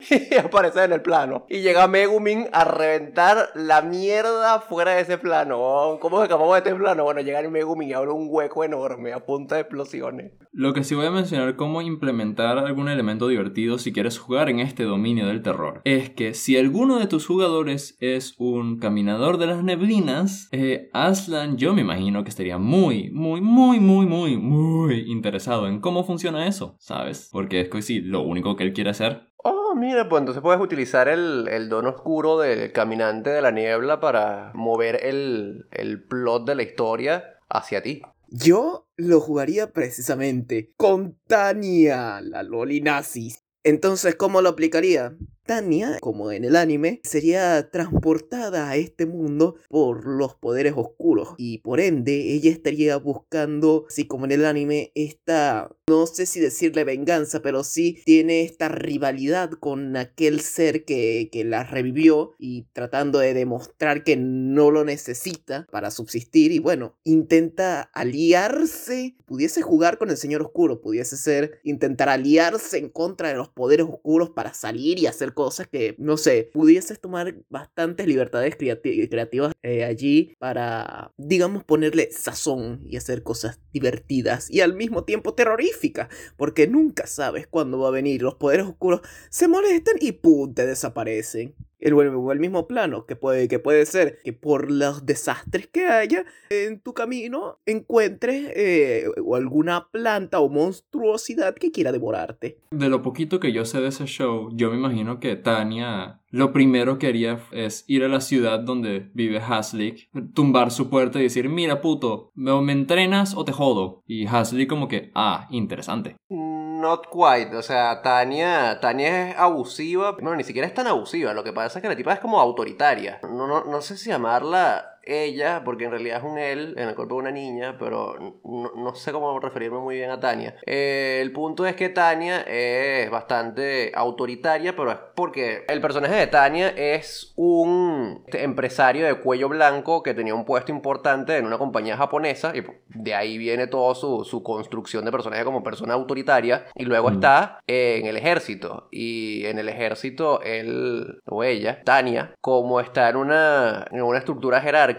y 0.30 0.34
aparece 0.36 0.84
en 0.84 0.92
el 0.92 1.02
plano. 1.02 1.46
Y 1.48 1.60
llega 1.60 1.88
Megumin 1.88 2.46
a 2.52 2.64
reventar 2.64 3.50
la 3.54 3.82
mierda 3.82 4.60
fuera 4.60 4.92
de 4.92 5.02
ese 5.02 5.18
plano. 5.18 5.98
¿Cómo 6.00 6.22
escapamos 6.22 6.52
de 6.54 6.58
este 6.58 6.74
plano? 6.74 7.04
Bueno, 7.04 7.20
llega 7.20 7.40
el 7.40 7.50
Megumin 7.50 7.88
y 7.88 7.92
abre 7.92 8.10
un 8.10 8.28
hueco 8.30 8.64
enorme 8.64 9.12
a 9.12 9.24
punta 9.24 9.56
de 9.56 9.62
explosiones. 9.62 10.32
Lo 10.52 10.72
que 10.72 10.82
sí 10.82 10.94
voy 10.94 11.06
a 11.06 11.10
mencionar 11.10 11.56
cómo 11.56 11.82
implementar 11.82 12.58
algún 12.58 12.88
elemento 12.88 13.28
divertido 13.28 13.78
si 13.78 13.92
quieres 13.92 14.18
jugar 14.18 14.48
en 14.48 14.60
este 14.60 14.84
dominio 14.84 15.26
del 15.26 15.42
terror 15.42 15.82
es 15.84 16.10
que 16.10 16.34
si 16.34 16.56
alguno 16.56 16.98
de 16.98 17.06
tus 17.06 17.26
jugadores 17.26 17.96
es 18.00 18.34
un 18.38 18.78
caminador 18.78 19.38
de 19.38 19.46
las 19.46 19.62
neblinas, 19.62 20.48
eh, 20.52 20.90
Aslan 20.92 21.58
yo 21.58 21.74
me 21.74 21.82
imagino 21.82 22.24
que 22.24 22.30
estaría 22.30 22.58
muy, 22.58 23.10
muy, 23.10 23.40
muy, 23.40 23.78
muy, 23.78 24.06
muy, 24.06 24.36
muy 24.36 25.04
interesado 25.10 25.68
en 25.68 25.80
cómo 25.80 26.04
funciona 26.04 26.46
eso, 26.46 26.76
¿sabes? 26.78 27.28
Porque 27.30 27.60
es 27.60 27.68
que 27.68 27.82
sí, 27.82 28.00
lo 28.00 28.22
único 28.22 28.56
que 28.56 28.64
él 28.64 28.72
quiere 28.72 28.90
hacer 28.90 29.27
Oh, 29.44 29.74
mira, 29.76 30.08
pues 30.08 30.20
entonces 30.20 30.42
puedes 30.42 30.60
utilizar 30.60 31.08
el, 31.08 31.48
el 31.48 31.68
don 31.68 31.86
oscuro 31.86 32.38
del 32.38 32.72
caminante 32.72 33.30
de 33.30 33.40
la 33.40 33.52
niebla 33.52 34.00
para 34.00 34.50
mover 34.54 35.04
el, 35.04 35.66
el 35.70 36.02
plot 36.02 36.46
de 36.46 36.54
la 36.56 36.62
historia 36.62 37.38
hacia 37.48 37.82
ti. 37.82 38.02
Yo 38.28 38.88
lo 38.96 39.20
jugaría 39.20 39.72
precisamente 39.72 40.72
con 40.76 41.18
Tania, 41.26 42.20
la 42.20 42.42
Loli 42.42 42.80
Nazis. 42.80 43.44
Entonces, 43.62 44.16
¿cómo 44.16 44.42
lo 44.42 44.50
aplicaría? 44.50 45.16
Tania, 45.48 45.96
como 46.02 46.30
en 46.30 46.44
el 46.44 46.56
anime, 46.56 47.00
sería 47.04 47.70
transportada 47.70 48.68
a 48.68 48.76
este 48.76 49.06
mundo 49.06 49.56
por 49.70 50.06
los 50.06 50.34
poderes 50.34 50.74
oscuros. 50.76 51.30
Y 51.38 51.58
por 51.58 51.80
ende 51.80 52.34
ella 52.34 52.50
estaría 52.50 52.98
buscando, 52.98 53.86
así 53.88 54.06
como 54.06 54.26
en 54.26 54.32
el 54.32 54.44
anime, 54.44 54.92
esta, 54.94 55.74
no 55.88 56.06
sé 56.06 56.26
si 56.26 56.38
decirle 56.38 56.84
venganza, 56.84 57.40
pero 57.40 57.64
sí 57.64 58.02
tiene 58.04 58.42
esta 58.42 58.68
rivalidad 58.68 59.52
con 59.52 59.96
aquel 59.96 60.40
ser 60.40 60.84
que, 60.84 61.30
que 61.32 61.44
la 61.44 61.64
revivió 61.64 62.34
y 62.38 62.66
tratando 62.74 63.18
de 63.18 63.32
demostrar 63.32 64.04
que 64.04 64.18
no 64.18 64.70
lo 64.70 64.84
necesita 64.84 65.66
para 65.72 65.90
subsistir. 65.90 66.52
Y 66.52 66.58
bueno, 66.58 66.98
intenta 67.04 67.88
aliarse, 67.94 69.16
pudiese 69.24 69.62
jugar 69.62 69.96
con 69.96 70.10
el 70.10 70.18
Señor 70.18 70.42
Oscuro, 70.42 70.82
pudiese 70.82 71.16
ser 71.16 71.58
intentar 71.64 72.10
aliarse 72.10 72.76
en 72.76 72.90
contra 72.90 73.28
de 73.30 73.36
los 73.36 73.48
poderes 73.48 73.86
oscuros 73.88 74.28
para 74.28 74.52
salir 74.52 74.98
y 74.98 75.06
hacer 75.06 75.32
cosas 75.38 75.68
que, 75.68 75.94
no 75.98 76.16
sé, 76.16 76.50
pudieses 76.52 77.00
tomar 77.00 77.36
bastantes 77.48 78.08
libertades 78.08 78.56
creativas 78.56 79.52
eh, 79.62 79.84
allí 79.84 80.34
para, 80.38 81.12
digamos, 81.16 81.64
ponerle 81.64 82.10
sazón 82.12 82.80
y 82.84 82.96
hacer 82.96 83.22
cosas 83.22 83.60
divertidas 83.72 84.50
y 84.50 84.60
al 84.60 84.74
mismo 84.74 85.04
tiempo 85.04 85.34
terroríficas, 85.34 86.08
porque 86.36 86.66
nunca 86.66 87.06
sabes 87.06 87.46
cuándo 87.46 87.78
va 87.78 87.88
a 87.88 87.92
venir. 87.92 88.22
Los 88.22 88.36
poderes 88.36 88.66
oscuros 88.66 89.00
se 89.30 89.48
molestan 89.48 89.96
y 90.00 90.12
¡pum! 90.12 90.54
te 90.54 90.66
desaparecen 90.66 91.54
el, 91.78 91.94
el 91.98 92.40
mismo 92.40 92.66
plano, 92.66 93.06
que 93.06 93.16
puede, 93.16 93.48
que 93.48 93.58
puede 93.58 93.86
ser 93.86 94.18
que 94.24 94.32
por 94.32 94.70
los 94.70 95.06
desastres 95.06 95.68
que 95.68 95.86
haya 95.86 96.24
en 96.50 96.80
tu 96.80 96.92
camino 96.92 97.58
encuentres 97.66 98.50
eh, 98.54 99.06
alguna 99.34 99.88
planta 99.90 100.40
o 100.40 100.48
monstruosidad 100.48 101.54
que 101.54 101.70
quiera 101.70 101.92
devorarte. 101.92 102.58
De 102.70 102.88
lo 102.88 103.02
poquito 103.02 103.40
que 103.40 103.52
yo 103.52 103.64
sé 103.64 103.80
de 103.80 103.88
ese 103.88 104.06
show, 104.06 104.50
yo 104.54 104.70
me 104.70 104.76
imagino 104.76 105.20
que 105.20 105.36
Tania 105.36 106.20
lo 106.30 106.52
primero 106.52 106.98
que 106.98 107.08
haría 107.08 107.40
es 107.52 107.84
ir 107.86 108.04
a 108.04 108.08
la 108.08 108.20
ciudad 108.20 108.60
donde 108.60 109.10
vive 109.14 109.40
Haslick, 109.40 110.10
tumbar 110.34 110.70
su 110.70 110.90
puerta 110.90 111.18
y 111.18 111.24
decir, 111.24 111.48
mira 111.48 111.80
puto, 111.80 112.32
¿me 112.34 112.72
entrenas 112.72 113.34
o 113.34 113.44
te 113.44 113.52
jodo? 113.52 114.02
Y 114.06 114.26
Haslick 114.26 114.68
como 114.68 114.88
que, 114.88 115.10
ah, 115.14 115.46
interesante. 115.50 116.16
Not 116.28 117.06
quite, 117.10 117.56
o 117.56 117.62
sea, 117.62 118.02
Tania, 118.02 118.78
Tania 118.80 119.30
es 119.30 119.36
abusiva, 119.36 120.12
bueno, 120.12 120.36
ni 120.36 120.44
siquiera 120.44 120.68
es 120.68 120.74
tan 120.74 120.86
abusiva, 120.86 121.34
lo 121.34 121.42
que 121.42 121.52
pasa 121.52 121.78
es 121.78 121.82
que 121.82 121.88
la 121.88 121.96
tipa 121.96 122.12
es 122.12 122.20
como 122.20 122.40
autoritaria. 122.40 123.20
No, 123.22 123.46
no, 123.46 123.64
no 123.64 123.80
sé 123.80 123.96
si 123.96 124.10
llamarla 124.10 124.97
ella, 125.08 125.62
porque 125.64 125.84
en 125.84 125.90
realidad 125.90 126.18
es 126.18 126.24
un 126.24 126.38
él 126.38 126.74
en 126.76 126.88
el 126.88 126.94
cuerpo 126.94 127.14
de 127.14 127.20
una 127.20 127.30
niña, 127.30 127.76
pero 127.78 128.38
no, 128.44 128.94
sé 128.94 129.12
cómo 129.12 129.38
referirme 129.40 129.78
muy 129.78 129.96
bien 129.96 130.10
a 130.10 130.20
Tania. 130.20 130.56
Eh, 130.66 131.18
el 131.22 131.32
punto 131.32 131.66
es 131.66 131.74
que 131.74 131.88
Tania 131.88 132.42
es 132.42 133.10
bastante 133.10 133.92
autoritaria, 133.94 134.76
pero 134.76 134.92
es 134.92 134.98
porque 135.14 135.64
el 135.68 135.80
personaje 135.80 136.14
de 136.14 136.26
Tania 136.26 136.68
es 136.76 137.32
un 137.36 138.24
empresario 138.32 139.06
de 139.06 139.14
cuello 139.14 139.48
blanco 139.48 140.02
que 140.02 140.14
tenía 140.14 140.34
un 140.34 140.44
puesto 140.44 140.70
importante 140.72 141.36
en 141.36 141.46
una 141.46 141.58
compañía 141.58 141.96
japonesa, 141.96 142.52
y 142.54 142.62
de 142.88 143.14
ahí 143.14 143.38
viene 143.38 143.66
toda 143.66 143.94
su, 143.94 144.24
su 144.24 144.42
construcción 144.42 145.04
de 145.04 145.12
personaje 145.12 145.44
como 145.44 145.62
persona 145.62 145.94
autoritaria, 145.94 146.66
y 146.74 146.84
luego 146.84 147.10
está 147.10 147.60
en 147.66 148.06
el 148.06 148.16
ejército, 148.16 148.88
y 148.90 149.46
en 149.46 149.58
el 149.58 149.68
ejército 149.68 150.42
él 150.42 151.20
o 151.24 151.44
ella, 151.44 151.82
Tania, 151.84 152.34
como 152.40 152.80
está 152.80 153.08
en 153.08 153.16
una, 153.16 153.86
en 153.90 154.02
una 154.02 154.18
estructura 154.18 154.60
jerárquica, 154.60 154.97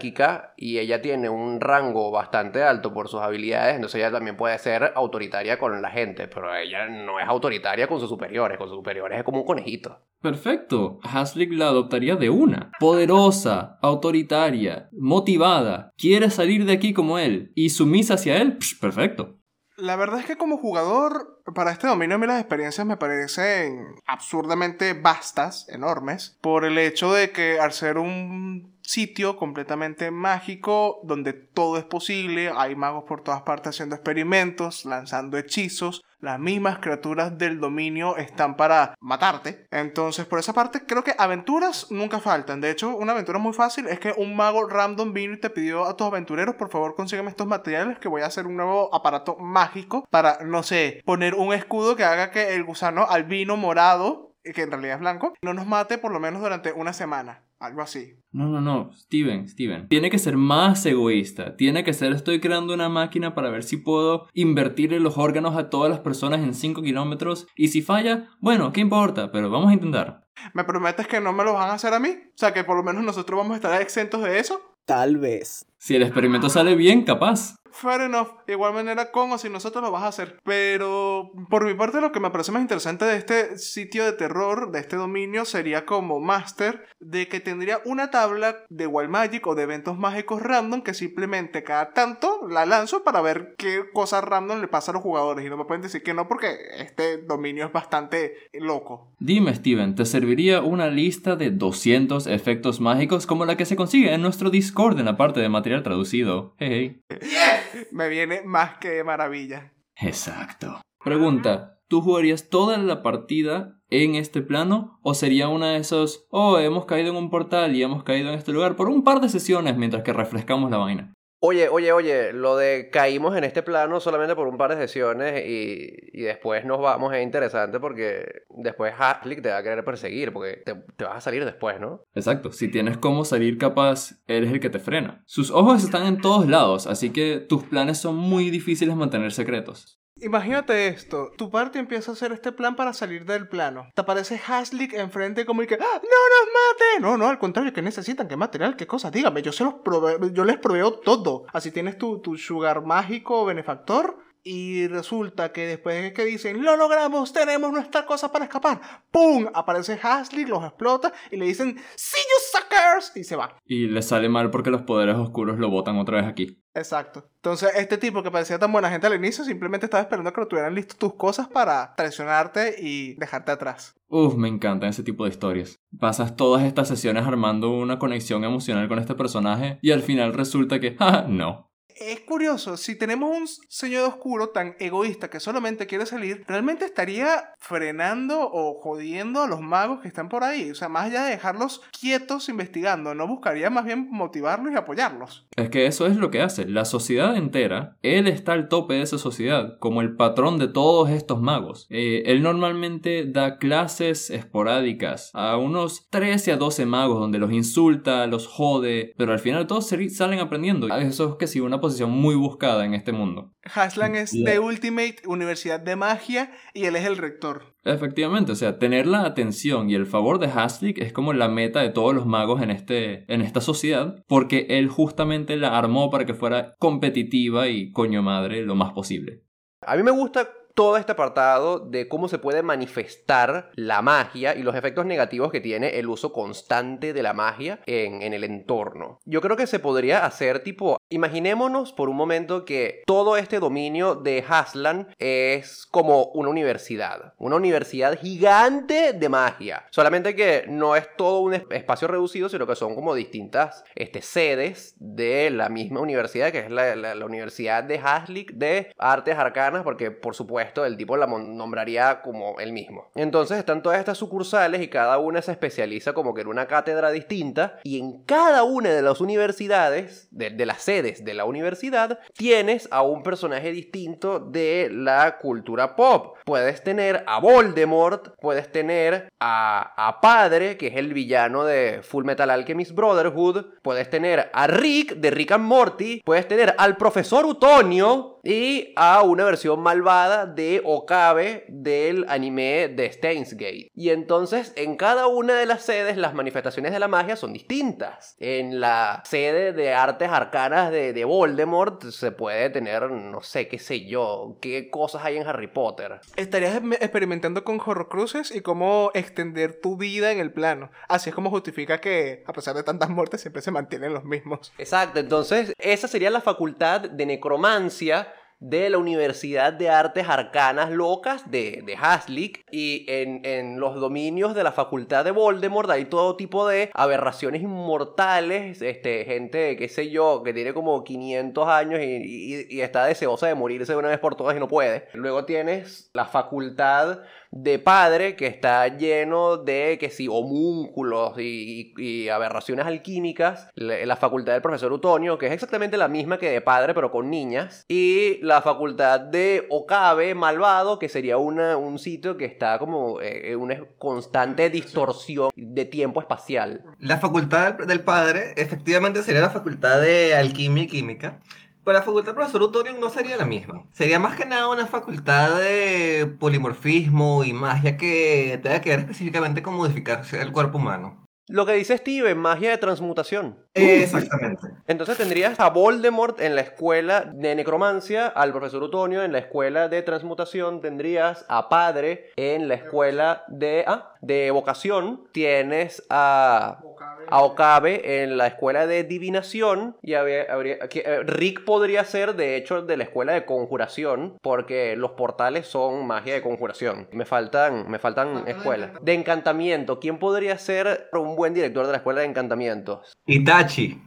y 0.56 0.78
ella 0.78 1.00
tiene 1.02 1.28
un 1.28 1.60
rango 1.60 2.10
bastante 2.10 2.62
alto 2.62 2.92
por 2.92 3.08
sus 3.08 3.20
habilidades, 3.20 3.76
entonces 3.76 4.00
ella 4.00 4.10
también 4.10 4.36
puede 4.36 4.58
ser 4.58 4.92
autoritaria 4.94 5.58
con 5.58 5.80
la 5.80 5.90
gente, 5.90 6.28
pero 6.28 6.54
ella 6.54 6.86
no 6.88 7.20
es 7.20 7.28
autoritaria 7.28 7.86
con 7.86 8.00
sus 8.00 8.08
superiores, 8.08 8.58
con 8.58 8.68
sus 8.68 8.76
superiores 8.76 9.18
es 9.18 9.24
como 9.24 9.40
un 9.40 9.46
conejito. 9.46 9.98
Perfecto, 10.20 11.00
Haslick 11.02 11.52
la 11.52 11.68
adoptaría 11.68 12.16
de 12.16 12.30
una. 12.30 12.72
Poderosa, 12.78 13.78
autoritaria, 13.80 14.88
motivada, 14.92 15.92
quiere 15.96 16.30
salir 16.30 16.64
de 16.64 16.72
aquí 16.72 16.92
como 16.92 17.18
él 17.18 17.52
y 17.54 17.70
sumisa 17.70 18.14
hacia 18.14 18.36
él, 18.36 18.58
perfecto. 18.80 19.40
La 19.80 19.96
verdad 19.96 20.20
es 20.20 20.26
que 20.26 20.36
como 20.36 20.58
jugador, 20.58 21.42
para 21.54 21.72
este 21.72 21.86
dominio 21.86 22.16
a 22.16 22.18
mí 22.18 22.26
las 22.26 22.38
experiencias 22.38 22.86
me 22.86 22.98
parecen 22.98 23.94
absurdamente 24.06 24.92
vastas, 24.92 25.66
enormes, 25.70 26.38
por 26.42 26.66
el 26.66 26.76
hecho 26.76 27.14
de 27.14 27.30
que 27.30 27.58
al 27.58 27.72
ser 27.72 27.96
un 27.96 28.78
sitio 28.90 29.36
completamente 29.36 30.10
mágico 30.10 31.00
donde 31.04 31.32
todo 31.32 31.78
es 31.78 31.84
posible, 31.84 32.52
hay 32.56 32.74
magos 32.74 33.04
por 33.04 33.22
todas 33.22 33.42
partes 33.42 33.76
haciendo 33.76 33.94
experimentos, 33.94 34.84
lanzando 34.84 35.38
hechizos, 35.38 36.02
las 36.18 36.40
mismas 36.40 36.80
criaturas 36.80 37.38
del 37.38 37.60
dominio 37.60 38.16
están 38.16 38.56
para 38.56 38.94
matarte. 39.00 39.66
Entonces, 39.70 40.26
por 40.26 40.40
esa 40.40 40.52
parte, 40.52 40.84
creo 40.84 41.04
que 41.04 41.14
aventuras 41.16 41.86
nunca 41.90 42.18
faltan. 42.18 42.60
De 42.60 42.70
hecho, 42.70 42.94
una 42.96 43.12
aventura 43.12 43.38
muy 43.38 43.52
fácil 43.52 43.86
es 43.86 44.00
que 44.00 44.12
un 44.16 44.34
mago 44.34 44.66
random 44.66 45.12
vino 45.12 45.34
y 45.34 45.40
te 45.40 45.50
pidió 45.50 45.86
a 45.86 45.96
tus 45.96 46.08
aventureros, 46.08 46.56
por 46.56 46.70
favor, 46.70 46.96
consígueme 46.96 47.30
estos 47.30 47.46
materiales 47.46 47.98
que 48.00 48.08
voy 48.08 48.22
a 48.22 48.26
hacer 48.26 48.46
un 48.46 48.56
nuevo 48.56 48.94
aparato 48.94 49.36
mágico 49.36 50.06
para, 50.10 50.40
no 50.44 50.62
sé, 50.64 51.00
poner 51.04 51.36
un 51.36 51.54
escudo 51.54 51.94
que 51.94 52.04
haga 52.04 52.32
que 52.32 52.54
el 52.56 52.64
gusano 52.64 53.06
albino 53.08 53.56
morado 53.56 54.30
que 54.42 54.62
en 54.62 54.70
realidad 54.70 54.94
es 54.94 55.00
blanco, 55.00 55.34
no 55.42 55.54
nos 55.54 55.66
mate 55.66 55.98
por 55.98 56.12
lo 56.12 56.18
menos 56.18 56.42
durante 56.42 56.72
una 56.72 56.92
semana. 56.92 57.44
Algo 57.60 57.82
así. 57.82 58.14
No, 58.32 58.48
no, 58.48 58.62
no, 58.62 58.90
Steven, 58.94 59.46
Steven. 59.46 59.86
Tiene 59.88 60.08
que 60.08 60.18
ser 60.18 60.38
más 60.38 60.84
egoísta. 60.86 61.56
Tiene 61.56 61.84
que 61.84 61.92
ser, 61.92 62.12
estoy 62.14 62.40
creando 62.40 62.72
una 62.72 62.88
máquina 62.88 63.34
para 63.34 63.50
ver 63.50 63.64
si 63.64 63.76
puedo 63.76 64.28
invertirle 64.32 64.98
los 64.98 65.18
órganos 65.18 65.56
a 65.56 65.68
todas 65.68 65.90
las 65.90 66.00
personas 66.00 66.40
en 66.40 66.54
5 66.54 66.80
kilómetros. 66.80 67.46
Y 67.54 67.68
si 67.68 67.82
falla, 67.82 68.30
bueno, 68.40 68.72
¿qué 68.72 68.80
importa? 68.80 69.30
Pero 69.30 69.50
vamos 69.50 69.68
a 69.68 69.74
intentar. 69.74 70.24
¿Me 70.54 70.64
prometes 70.64 71.06
que 71.06 71.20
no 71.20 71.34
me 71.34 71.44
lo 71.44 71.52
van 71.52 71.68
a 71.68 71.74
hacer 71.74 71.92
a 71.92 72.00
mí? 72.00 72.08
O 72.08 72.38
sea, 72.38 72.54
que 72.54 72.64
por 72.64 72.78
lo 72.78 72.82
menos 72.82 73.04
nosotros 73.04 73.36
vamos 73.36 73.52
a 73.52 73.56
estar 73.56 73.82
exentos 73.82 74.22
de 74.22 74.38
eso. 74.38 74.58
Tal 74.86 75.18
vez. 75.18 75.66
Si 75.80 75.96
el 75.96 76.02
experimento 76.02 76.50
sale 76.50 76.74
bien, 76.74 77.04
capaz. 77.04 77.56
Fair 77.72 78.02
enough. 78.02 78.28
De 78.46 78.52
igual 78.52 78.74
manera, 78.74 79.10
con 79.10 79.32
o 79.32 79.38
si 79.38 79.48
nosotros 79.48 79.82
lo 79.82 79.90
vas 79.90 80.02
a 80.02 80.08
hacer. 80.08 80.38
Pero 80.44 81.30
por 81.48 81.64
mi 81.64 81.74
parte, 81.74 82.00
lo 82.00 82.12
que 82.12 82.20
me 82.20 82.30
parece 82.30 82.52
más 82.52 82.62
interesante 82.62 83.04
de 83.04 83.16
este 83.16 83.58
sitio 83.58 84.04
de 84.04 84.12
terror, 84.12 84.72
de 84.72 84.80
este 84.80 84.96
dominio, 84.96 85.44
sería 85.44 85.86
como 85.86 86.20
Master, 86.20 86.84
de 86.98 87.28
que 87.28 87.40
tendría 87.40 87.80
una 87.84 88.10
tabla 88.10 88.56
de 88.68 88.86
Wild 88.86 89.10
Magic 89.10 89.46
o 89.46 89.54
de 89.54 89.62
eventos 89.62 89.96
mágicos 89.96 90.42
random 90.42 90.82
que 90.82 90.94
simplemente 90.94 91.62
cada 91.62 91.92
tanto 91.92 92.40
la 92.48 92.66
lanzo 92.66 93.04
para 93.04 93.20
ver 93.20 93.54
qué 93.56 93.84
cosa 93.92 94.20
random 94.20 94.60
le 94.60 94.68
pasa 94.68 94.90
a 94.90 94.94
los 94.94 95.02
jugadores. 95.02 95.46
Y 95.46 95.48
no 95.48 95.56
me 95.56 95.64
pueden 95.64 95.82
decir 95.82 96.02
que 96.02 96.14
no 96.14 96.28
porque 96.28 96.56
este 96.78 97.18
dominio 97.18 97.66
es 97.66 97.72
bastante 97.72 98.34
loco. 98.52 99.12
Dime, 99.18 99.54
Steven, 99.54 99.94
¿te 99.94 100.04
serviría 100.04 100.60
una 100.60 100.88
lista 100.88 101.36
de 101.36 101.50
200 101.50 102.26
efectos 102.26 102.80
mágicos 102.80 103.26
como 103.26 103.44
la 103.44 103.56
que 103.56 103.64
se 103.64 103.76
consigue 103.76 104.12
en 104.12 104.22
nuestro 104.22 104.50
Discord 104.50 104.98
en 104.98 105.04
la 105.04 105.16
parte 105.16 105.40
de 105.40 105.48
material 105.48 105.69
traducido? 105.82 106.54
Hey, 106.58 107.00
hey. 107.08 107.86
Me 107.90 108.08
viene 108.08 108.42
más 108.42 108.78
que 108.78 108.88
de 108.90 109.04
maravilla. 109.04 109.72
Exacto. 110.00 110.80
Pregunta, 111.04 111.78
¿tú 111.88 112.00
jugarías 112.02 112.48
toda 112.48 112.78
la 112.78 113.02
partida 113.02 113.80
en 113.88 114.14
este 114.14 114.42
plano? 114.42 114.98
¿O 115.02 115.14
sería 115.14 115.48
una 115.48 115.72
de 115.72 115.78
esos, 115.78 116.26
oh, 116.30 116.58
hemos 116.58 116.84
caído 116.84 117.10
en 117.10 117.16
un 117.16 117.30
portal 117.30 117.74
y 117.74 117.82
hemos 117.82 118.04
caído 118.04 118.28
en 118.28 118.34
este 118.34 118.52
lugar 118.52 118.76
por 118.76 118.88
un 118.88 119.04
par 119.04 119.20
de 119.20 119.28
sesiones 119.28 119.76
mientras 119.76 120.02
que 120.02 120.12
refrescamos 120.12 120.70
la 120.70 120.78
vaina? 120.78 121.14
Oye, 121.42 121.70
oye, 121.70 121.90
oye, 121.92 122.34
lo 122.34 122.56
de 122.56 122.90
caímos 122.90 123.34
en 123.34 123.44
este 123.44 123.62
plano 123.62 123.98
solamente 123.98 124.36
por 124.36 124.46
un 124.46 124.58
par 124.58 124.74
de 124.74 124.82
sesiones 124.82 125.42
y, 125.46 125.88
y 126.12 126.22
después 126.22 126.66
nos 126.66 126.80
vamos 126.80 127.14
es 127.14 127.22
interesante 127.22 127.80
porque 127.80 128.39
después 128.62 128.94
Haslick 128.98 129.42
te 129.42 129.50
va 129.50 129.58
a 129.58 129.62
querer 129.62 129.84
perseguir 129.84 130.32
porque 130.32 130.62
te, 130.64 130.74
te, 130.96 131.04
vas 131.04 131.16
a 131.16 131.20
salir 131.20 131.44
después, 131.44 131.80
¿no? 131.80 132.02
Exacto, 132.14 132.52
si 132.52 132.68
tienes 132.68 132.98
cómo 132.98 133.24
salir 133.24 133.58
capaz, 133.58 134.20
eres 134.26 134.52
el 134.52 134.60
que 134.60 134.70
te 134.70 134.78
frena. 134.78 135.22
Sus 135.26 135.50
ojos 135.50 135.84
están 135.84 136.06
en 136.06 136.20
todos 136.20 136.48
lados, 136.48 136.86
así 136.86 137.10
que 137.10 137.38
tus 137.38 137.64
planes 137.64 137.98
son 137.98 138.16
muy 138.16 138.50
difíciles 138.50 138.96
mantener 138.96 139.32
secretos. 139.32 140.00
Imagínate 140.22 140.88
esto, 140.88 141.32
tu 141.38 141.50
parte 141.50 141.78
empieza 141.78 142.10
a 142.10 142.14
hacer 142.14 142.32
este 142.32 142.52
plan 142.52 142.76
para 142.76 142.92
salir 142.92 143.24
del 143.24 143.48
plano. 143.48 143.88
Te 143.94 144.02
aparece 144.02 144.38
Haslick 144.38 144.92
enfrente 144.92 145.46
como 145.46 145.62
y 145.62 145.66
que 145.66 145.76
¡Ah, 145.76 145.78
¡No 145.80 146.00
nos 146.00 146.52
mate! 146.52 147.00
No, 147.00 147.16
no, 147.16 147.26
al 147.26 147.38
contrario, 147.38 147.72
que 147.72 147.80
necesitan? 147.80 148.28
¿Qué 148.28 148.36
material? 148.36 148.76
¿Qué 148.76 148.86
cosa? 148.86 149.10
Dígame, 149.10 149.40
yo 149.40 149.50
se 149.50 149.64
los 149.64 149.74
prove 149.82 150.18
yo 150.32 150.44
les 150.44 150.58
proveo 150.58 150.92
todo. 150.92 151.46
Así 151.54 151.70
tienes 151.70 151.96
tu, 151.96 152.20
tu 152.20 152.36
sugar 152.36 152.84
mágico 152.84 153.46
benefactor 153.46 154.18
y 154.42 154.86
resulta 154.88 155.52
que 155.52 155.66
después 155.66 156.02
de 156.02 156.12
que 156.12 156.24
dicen, 156.24 156.62
lo 156.62 156.76
logramos, 156.76 157.32
tenemos 157.32 157.72
nuestra 157.72 158.06
cosa 158.06 158.32
para 158.32 158.46
escapar, 158.46 158.80
¡pum! 159.10 159.46
Aparece 159.54 159.98
Hasley, 160.02 160.44
los 160.46 160.64
explota 160.64 161.12
y 161.30 161.36
le 161.36 161.46
dicen, 161.46 161.76
¡See 161.96 162.20
you 162.20 162.58
suckers! 162.58 163.16
Y 163.16 163.24
se 163.24 163.36
va. 163.36 163.56
Y 163.64 163.86
le 163.86 164.02
sale 164.02 164.28
mal 164.28 164.50
porque 164.50 164.70
los 164.70 164.82
poderes 164.82 165.16
oscuros 165.16 165.58
lo 165.58 165.70
botan 165.70 165.98
otra 165.98 166.20
vez 166.20 166.30
aquí. 166.30 166.62
Exacto. 166.74 167.30
Entonces, 167.36 167.70
este 167.76 167.98
tipo 167.98 168.22
que 168.22 168.30
parecía 168.30 168.58
tan 168.58 168.72
buena 168.72 168.90
gente 168.90 169.06
al 169.06 169.14
inicio 169.14 169.44
simplemente 169.44 169.86
estaba 169.86 170.02
esperando 170.02 170.32
que 170.32 170.40
lo 170.40 170.48
tuvieran 170.48 170.74
listos 170.74 170.98
tus 170.98 171.14
cosas 171.14 171.48
para 171.48 171.94
traicionarte 171.96 172.76
y 172.78 173.14
dejarte 173.14 173.52
atrás. 173.52 173.94
Uf, 174.08 174.34
me 174.36 174.48
encantan 174.48 174.90
ese 174.90 175.02
tipo 175.02 175.24
de 175.24 175.30
historias. 175.30 175.80
Pasas 175.98 176.36
todas 176.36 176.64
estas 176.64 176.88
sesiones 176.88 177.26
armando 177.26 177.70
una 177.70 177.98
conexión 177.98 178.44
emocional 178.44 178.88
con 178.88 178.98
este 178.98 179.14
personaje 179.14 179.78
y 179.82 179.90
al 179.90 180.02
final 180.02 180.32
resulta 180.34 180.80
que, 180.80 180.96
¡ah, 181.00 181.26
no! 181.28 181.69
Es 182.00 182.20
curioso, 182.20 182.78
si 182.78 182.96
tenemos 182.96 183.30
un 183.36 183.46
señor 183.68 184.08
oscuro 184.08 184.48
tan 184.48 184.74
egoísta 184.78 185.28
que 185.28 185.38
solamente 185.38 185.86
quiere 185.86 186.06
salir, 186.06 186.44
realmente 186.48 186.86
estaría 186.86 187.54
frenando 187.58 188.40
o 188.40 188.80
jodiendo 188.80 189.42
a 189.42 189.46
los 189.46 189.60
magos 189.60 190.00
que 190.00 190.08
están 190.08 190.30
por 190.30 190.42
ahí. 190.42 190.70
O 190.70 190.74
sea, 190.74 190.88
más 190.88 191.06
allá 191.06 191.24
de 191.24 191.32
dejarlos 191.32 191.82
quietos 191.98 192.48
investigando, 192.48 193.14
no 193.14 193.28
buscaría 193.28 193.68
más 193.68 193.84
bien 193.84 194.08
motivarlos 194.10 194.72
y 194.72 194.76
apoyarlos. 194.76 195.46
Es 195.56 195.68
que 195.68 195.86
eso 195.86 196.06
es 196.06 196.16
lo 196.16 196.30
que 196.30 196.40
hace. 196.40 196.66
La 196.66 196.86
sociedad 196.86 197.36
entera, 197.36 197.98
él 198.02 198.26
está 198.26 198.54
al 198.54 198.68
tope 198.68 198.94
de 198.94 199.02
esa 199.02 199.18
sociedad, 199.18 199.78
como 199.78 200.00
el 200.00 200.16
patrón 200.16 200.58
de 200.58 200.68
todos 200.68 201.10
estos 201.10 201.42
magos. 201.42 201.86
Eh, 201.90 202.22
él 202.26 202.42
normalmente 202.42 203.26
da 203.26 203.58
clases 203.58 204.30
esporádicas 204.30 205.30
a 205.34 205.58
unos 205.58 206.08
13 206.08 206.52
a 206.52 206.56
12 206.56 206.86
magos 206.86 207.20
donde 207.20 207.38
los 207.38 207.52
insulta, 207.52 208.26
los 208.26 208.46
jode, 208.46 209.12
pero 209.18 209.32
al 209.32 209.38
final 209.38 209.66
todos 209.66 209.86
salen 209.86 210.38
aprendiendo. 210.38 210.88
Eso 210.96 211.30
es 211.30 211.34
que 211.36 211.46
si 211.46 211.60
una 211.60 211.80
muy 212.06 212.34
buscada 212.34 212.84
en 212.84 212.94
este 212.94 213.12
mundo. 213.12 213.52
Haslan 213.74 214.14
es 214.14 214.30
The 214.30 214.58
Ultimate 214.58 215.16
Universidad 215.26 215.80
de 215.80 215.96
Magia 215.96 216.52
y 216.74 216.84
él 216.84 216.96
es 216.96 217.04
el 217.04 217.16
rector. 217.16 217.74
Efectivamente, 217.84 218.52
o 218.52 218.54
sea, 218.54 218.78
tener 218.78 219.06
la 219.06 219.24
atención 219.24 219.88
y 219.90 219.94
el 219.94 220.06
favor 220.06 220.38
de 220.38 220.48
Haslick 220.48 220.98
es 220.98 221.12
como 221.12 221.32
la 221.32 221.48
meta 221.48 221.80
de 221.80 221.90
todos 221.90 222.14
los 222.14 222.26
magos 222.26 222.62
en, 222.62 222.70
este, 222.70 223.24
en 223.32 223.40
esta 223.40 223.60
sociedad, 223.60 224.22
porque 224.28 224.66
él 224.70 224.88
justamente 224.88 225.56
la 225.56 225.76
armó 225.78 226.10
para 226.10 226.26
que 226.26 226.34
fuera 226.34 226.74
competitiva 226.78 227.68
y 227.68 227.90
coño 227.92 228.22
madre 228.22 228.62
lo 228.62 228.74
más 228.74 228.92
posible. 228.92 229.44
A 229.86 229.96
mí 229.96 230.02
me 230.02 230.10
gusta 230.10 230.50
todo 230.80 230.96
este 230.96 231.12
apartado 231.12 231.78
de 231.78 232.08
cómo 232.08 232.26
se 232.26 232.38
puede 232.38 232.62
manifestar 232.62 233.70
la 233.74 234.00
magia 234.00 234.54
y 234.54 234.62
los 234.62 234.74
efectos 234.74 235.04
negativos 235.04 235.52
que 235.52 235.60
tiene 235.60 235.98
el 235.98 236.08
uso 236.08 236.32
constante 236.32 237.12
de 237.12 237.22
la 237.22 237.34
magia 237.34 237.80
en, 237.84 238.22
en 238.22 238.32
el 238.32 238.44
entorno. 238.44 239.18
Yo 239.26 239.42
creo 239.42 239.58
que 239.58 239.66
se 239.66 239.78
podría 239.78 240.24
hacer 240.24 240.60
tipo, 240.60 240.96
imaginémonos 241.10 241.92
por 241.92 242.08
un 242.08 242.16
momento 242.16 242.64
que 242.64 243.02
todo 243.04 243.36
este 243.36 243.58
dominio 243.58 244.14
de 244.14 244.42
Haslan 244.48 245.14
es 245.18 245.84
como 245.84 246.30
una 246.32 246.48
universidad, 246.48 247.34
una 247.36 247.56
universidad 247.56 248.18
gigante 248.18 249.12
de 249.12 249.28
magia. 249.28 249.86
Solamente 249.90 250.34
que 250.34 250.64
no 250.66 250.96
es 250.96 251.14
todo 251.18 251.40
un 251.40 251.52
espacio 251.52 252.08
reducido, 252.08 252.48
sino 252.48 252.66
que 252.66 252.74
son 252.74 252.94
como 252.94 253.14
distintas 253.14 253.84
este, 253.94 254.22
sedes 254.22 254.94
de 254.96 255.50
la 255.50 255.68
misma 255.68 256.00
universidad, 256.00 256.50
que 256.52 256.60
es 256.60 256.70
la, 256.70 256.96
la, 256.96 257.14
la 257.14 257.26
Universidad 257.26 257.84
de 257.84 257.98
Haslick 257.98 258.52
de 258.52 258.94
Artes 258.96 259.36
Arcanas, 259.36 259.82
porque 259.82 260.10
por 260.10 260.34
supuesto 260.34 260.69
el 260.76 260.96
tipo 260.96 261.16
la 261.16 261.26
nombraría 261.26 262.22
como 262.22 262.58
él 262.58 262.72
mismo. 262.72 263.10
Entonces 263.14 263.58
están 263.58 263.82
todas 263.82 263.98
estas 263.98 264.18
sucursales 264.18 264.82
y 264.82 264.88
cada 264.88 265.18
una 265.18 265.42
se 265.42 265.52
especializa 265.52 266.12
como 266.12 266.34
que 266.34 266.42
en 266.42 266.48
una 266.48 266.66
cátedra 266.66 267.10
distinta 267.10 267.78
y 267.82 267.98
en 267.98 268.24
cada 268.24 268.62
una 268.62 268.90
de 268.90 269.02
las 269.02 269.20
universidades, 269.20 270.28
de, 270.30 270.50
de 270.50 270.66
las 270.66 270.82
sedes 270.82 271.24
de 271.24 271.34
la 271.34 271.44
universidad, 271.44 272.20
tienes 272.34 272.88
a 272.90 273.02
un 273.02 273.22
personaje 273.22 273.70
distinto 273.72 274.40
de 274.40 274.88
la 274.90 275.38
cultura 275.38 275.96
pop. 275.96 276.36
Puedes 276.44 276.82
tener 276.82 277.24
a 277.26 277.40
Voldemort, 277.40 278.34
puedes 278.40 278.70
tener 278.70 279.28
a, 279.40 280.08
a 280.08 280.20
Padre, 280.20 280.76
que 280.76 280.88
es 280.88 280.96
el 280.96 281.12
villano 281.14 281.64
de 281.64 282.00
Full 282.02 282.24
Metal 282.24 282.50
Alchemist 282.50 282.92
Brotherhood, 282.92 283.66
puedes 283.82 284.10
tener 284.10 284.50
a 284.52 284.66
Rick 284.66 285.14
de 285.16 285.30
Rick 285.30 285.52
and 285.52 285.64
Morty, 285.64 286.22
puedes 286.24 286.46
tener 286.48 286.74
al 286.78 286.96
profesor 286.96 287.46
Utonio 287.46 288.39
y 288.42 288.92
a 288.96 289.22
una 289.22 289.44
versión 289.44 289.80
malvada 289.80 290.46
de 290.46 290.82
Okabe 290.84 291.64
del 291.68 292.24
anime 292.28 292.88
de 292.88 293.12
Steins 293.12 293.54
Gate. 293.54 293.90
Y 293.94 294.10
entonces 294.10 294.72
en 294.76 294.96
cada 294.96 295.26
una 295.26 295.54
de 295.54 295.66
las 295.66 295.82
sedes 295.82 296.16
las 296.16 296.34
manifestaciones 296.34 296.92
de 296.92 296.98
la 296.98 297.08
magia 297.08 297.36
son 297.36 297.52
distintas. 297.52 298.36
En 298.38 298.80
la 298.80 299.22
sede 299.24 299.72
de 299.72 299.92
artes 299.92 300.28
arcanas 300.30 300.90
de, 300.90 301.12
de 301.12 301.24
Voldemort 301.24 302.04
se 302.04 302.32
puede 302.32 302.70
tener, 302.70 303.10
no 303.10 303.42
sé, 303.42 303.68
qué 303.68 303.78
sé 303.78 304.06
yo, 304.06 304.56
qué 304.60 304.90
cosas 304.90 305.24
hay 305.24 305.36
en 305.36 305.46
Harry 305.46 305.68
Potter. 305.68 306.20
Estarías 306.36 306.80
experimentando 307.00 307.64
con 307.64 307.80
horrocruces 307.84 308.54
y 308.54 308.60
cómo 308.60 309.10
extender 309.14 309.80
tu 309.80 309.96
vida 309.96 310.32
en 310.32 310.38
el 310.38 310.52
plano. 310.52 310.90
Así 311.08 311.30
es 311.30 311.34
como 311.34 311.50
justifica 311.50 312.00
que 312.00 312.42
a 312.46 312.52
pesar 312.52 312.74
de 312.74 312.82
tantas 312.82 313.10
muertes 313.10 313.40
siempre 313.40 313.62
se 313.62 313.70
mantienen 313.70 314.12
los 314.12 314.24
mismos. 314.24 314.72
Exacto, 314.78 315.20
entonces 315.20 315.72
esa 315.78 316.08
sería 316.08 316.30
la 316.30 316.40
facultad 316.40 317.00
de 317.02 317.26
necromancia 317.26 318.29
de 318.60 318.90
la 318.90 318.98
Universidad 318.98 319.72
de 319.72 319.88
Artes 319.88 320.28
Arcanas 320.28 320.90
Locas 320.90 321.50
de, 321.50 321.82
de 321.84 321.96
Haslick. 321.96 322.64
Y 322.70 323.06
en, 323.08 323.44
en, 323.44 323.80
los 323.80 323.98
dominios 323.98 324.54
de 324.54 324.62
la 324.62 324.72
Facultad 324.72 325.24
de 325.24 325.30
Voldemort 325.30 325.90
hay 325.90 326.04
todo 326.04 326.36
tipo 326.36 326.68
de 326.68 326.90
aberraciones 326.94 327.62
inmortales. 327.62 328.82
Este, 328.82 329.24
gente, 329.24 329.76
qué 329.76 329.88
sé 329.88 330.10
yo, 330.10 330.42
que 330.42 330.52
tiene 330.52 330.74
como 330.74 331.02
500 331.02 331.68
años 331.68 332.00
y, 332.00 332.04
y, 332.04 332.66
y 332.68 332.80
está 332.82 333.06
deseosa 333.06 333.46
de 333.46 333.54
morirse 333.54 333.92
de 333.92 333.98
una 333.98 334.08
vez 334.08 334.18
por 334.18 334.36
todas 334.36 334.56
y 334.56 334.60
no 334.60 334.68
puede. 334.68 335.08
Luego 335.14 335.46
tienes 335.46 336.10
la 336.12 336.26
Facultad 336.26 337.20
de 337.52 337.78
padre 337.78 338.36
que 338.36 338.46
está 338.46 338.86
lleno 338.96 339.56
de 339.56 339.98
que 339.98 340.10
si 340.10 340.28
homúnculos 340.28 341.34
y, 341.38 342.28
aberraciones 342.28 342.86
alquímicas, 342.86 343.68
la, 343.74 344.16
facultad 344.16 344.52
del 344.52 344.62
profesor 344.62 344.92
Utonio, 344.92 345.38
que 345.38 345.46
es 345.46 345.52
exactamente 345.52 345.96
la 345.96 346.08
misma 346.08 346.38
que 346.38 346.50
de 346.50 346.60
padre 346.60 346.94
pero 346.94 347.10
con 347.10 347.30
niñas, 347.30 347.84
y 347.88 348.38
la 348.42 348.62
facultad 348.62 349.20
de 349.20 349.66
Okabe, 349.70 350.34
malvado, 350.34 350.98
que 350.98 351.08
sería 351.08 351.38
una, 351.38 351.76
un 351.76 351.98
sitio 351.98 352.36
que 352.36 352.44
está 352.44 352.78
como 352.78 353.20
eh, 353.20 353.56
una 353.56 353.80
constante 353.98 354.70
distorsión 354.70 355.50
de 355.56 355.84
tiempo 355.84 356.20
espacial. 356.20 356.84
La 356.98 357.18
facultad 357.18 357.74
del 357.74 358.00
padre 358.00 358.52
efectivamente 358.56 359.22
sería 359.22 359.40
la 359.40 359.50
facultad 359.50 360.00
de 360.00 360.34
alquimia 360.34 360.84
y 360.84 360.86
química. 360.86 361.40
Pero 361.84 361.98
la 361.98 362.02
facultad 362.02 362.34
profesor 362.34 362.62
Utonio 362.62 362.92
no 362.98 363.10
sería 363.10 363.36
la 363.36 363.46
misma. 363.46 363.84
Sería 363.92 364.18
más 364.18 364.36
que 364.36 364.44
nada 364.44 364.68
una 364.68 364.86
facultad 364.86 365.58
de 365.58 366.26
polimorfismo 366.38 367.44
y 367.44 367.52
magia 367.52 367.96
que 367.96 368.60
tenga 368.62 368.80
que 368.80 368.90
ver 368.90 369.00
específicamente 369.00 369.62
con 369.62 369.74
modificarse 369.74 370.40
el 370.40 370.52
cuerpo 370.52 370.78
humano. 370.78 371.26
Lo 371.50 371.66
que 371.66 371.72
dice 371.72 371.98
Steven, 371.98 372.38
magia 372.38 372.70
de 372.70 372.78
transmutación. 372.78 373.58
Exactamente. 373.74 374.68
Entonces 374.86 375.18
tendrías 375.18 375.58
a 375.58 375.68
Voldemort 375.70 376.40
en 376.40 376.54
la 376.54 376.60
escuela 376.60 377.22
de 377.34 377.56
necromancia, 377.56 378.28
al 378.28 378.52
profesor 378.52 378.84
Utonio 378.84 379.24
en 379.24 379.32
la 379.32 379.38
escuela 379.38 379.88
de 379.88 380.02
transmutación, 380.02 380.80
tendrías 380.80 381.44
a 381.48 381.68
Padre 381.68 382.30
en 382.36 382.68
la 382.68 382.74
escuela 382.74 383.42
de, 383.48 383.82
ah, 383.88 384.14
de 384.20 384.46
evocación, 384.46 385.24
tienes 385.32 386.04
a, 386.08 386.84
a 387.32 387.42
Okabe 387.42 388.22
en 388.22 388.36
la 388.36 388.48
escuela 388.48 388.86
de 388.86 389.04
divinación 389.04 389.96
y 390.02 390.14
habría- 390.14 390.46
habría- 390.50 390.78
que, 390.88 391.00
eh, 391.00 391.22
Rick 391.22 391.64
podría 391.64 392.04
ser 392.04 392.34
de 392.34 392.56
hecho 392.56 392.82
de 392.82 392.96
la 392.96 393.04
escuela 393.04 393.32
de 393.32 393.44
conjuración 393.44 394.36
porque 394.42 394.96
los 394.96 395.12
portales 395.12 395.66
son 395.68 396.06
magia 396.06 396.34
de 396.34 396.42
conjuración. 396.42 397.08
Me 397.12 397.24
faltan, 397.24 397.88
me 397.88 397.98
faltan 397.98 398.44
escuelas. 398.48 398.90
De 399.00 399.14
encantamiento, 399.14 400.00
¿quién 400.00 400.18
podría 400.18 400.58
ser 400.58 401.08
un 401.12 401.36
buen 401.36 401.54
director 401.54 401.86
de 401.86 401.92
la 401.92 401.98
escuela 401.98 402.20
de 402.22 402.26
encantamientos? 402.26 403.12
Itachi. 403.26 404.02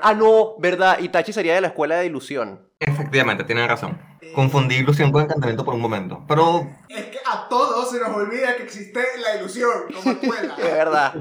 Ah, 0.00 0.14
no, 0.14 0.56
verdad. 0.58 0.98
Itachi 1.00 1.32
sería 1.32 1.54
de 1.54 1.60
la 1.60 1.66
escuela 1.68 1.96
de 1.96 2.06
ilusión. 2.06 2.68
Efectivamente, 2.80 3.44
tienen 3.44 3.68
razón. 3.68 3.98
Confundí 4.34 4.76
ilusión 4.76 5.12
con 5.12 5.24
encantamiento 5.24 5.64
por 5.64 5.74
un 5.74 5.80
momento. 5.80 6.24
Pero 6.28 6.70
Es 6.88 7.04
que 7.06 7.18
a 7.26 7.48
todos 7.48 7.90
se 7.90 7.98
nos 8.00 8.10
olvida 8.10 8.56
que 8.56 8.62
existe 8.62 9.00
la 9.22 9.38
ilusión 9.38 9.70
como 9.94 10.10
escuela. 10.22 10.54
Es 10.56 10.72
verdad. 10.72 11.14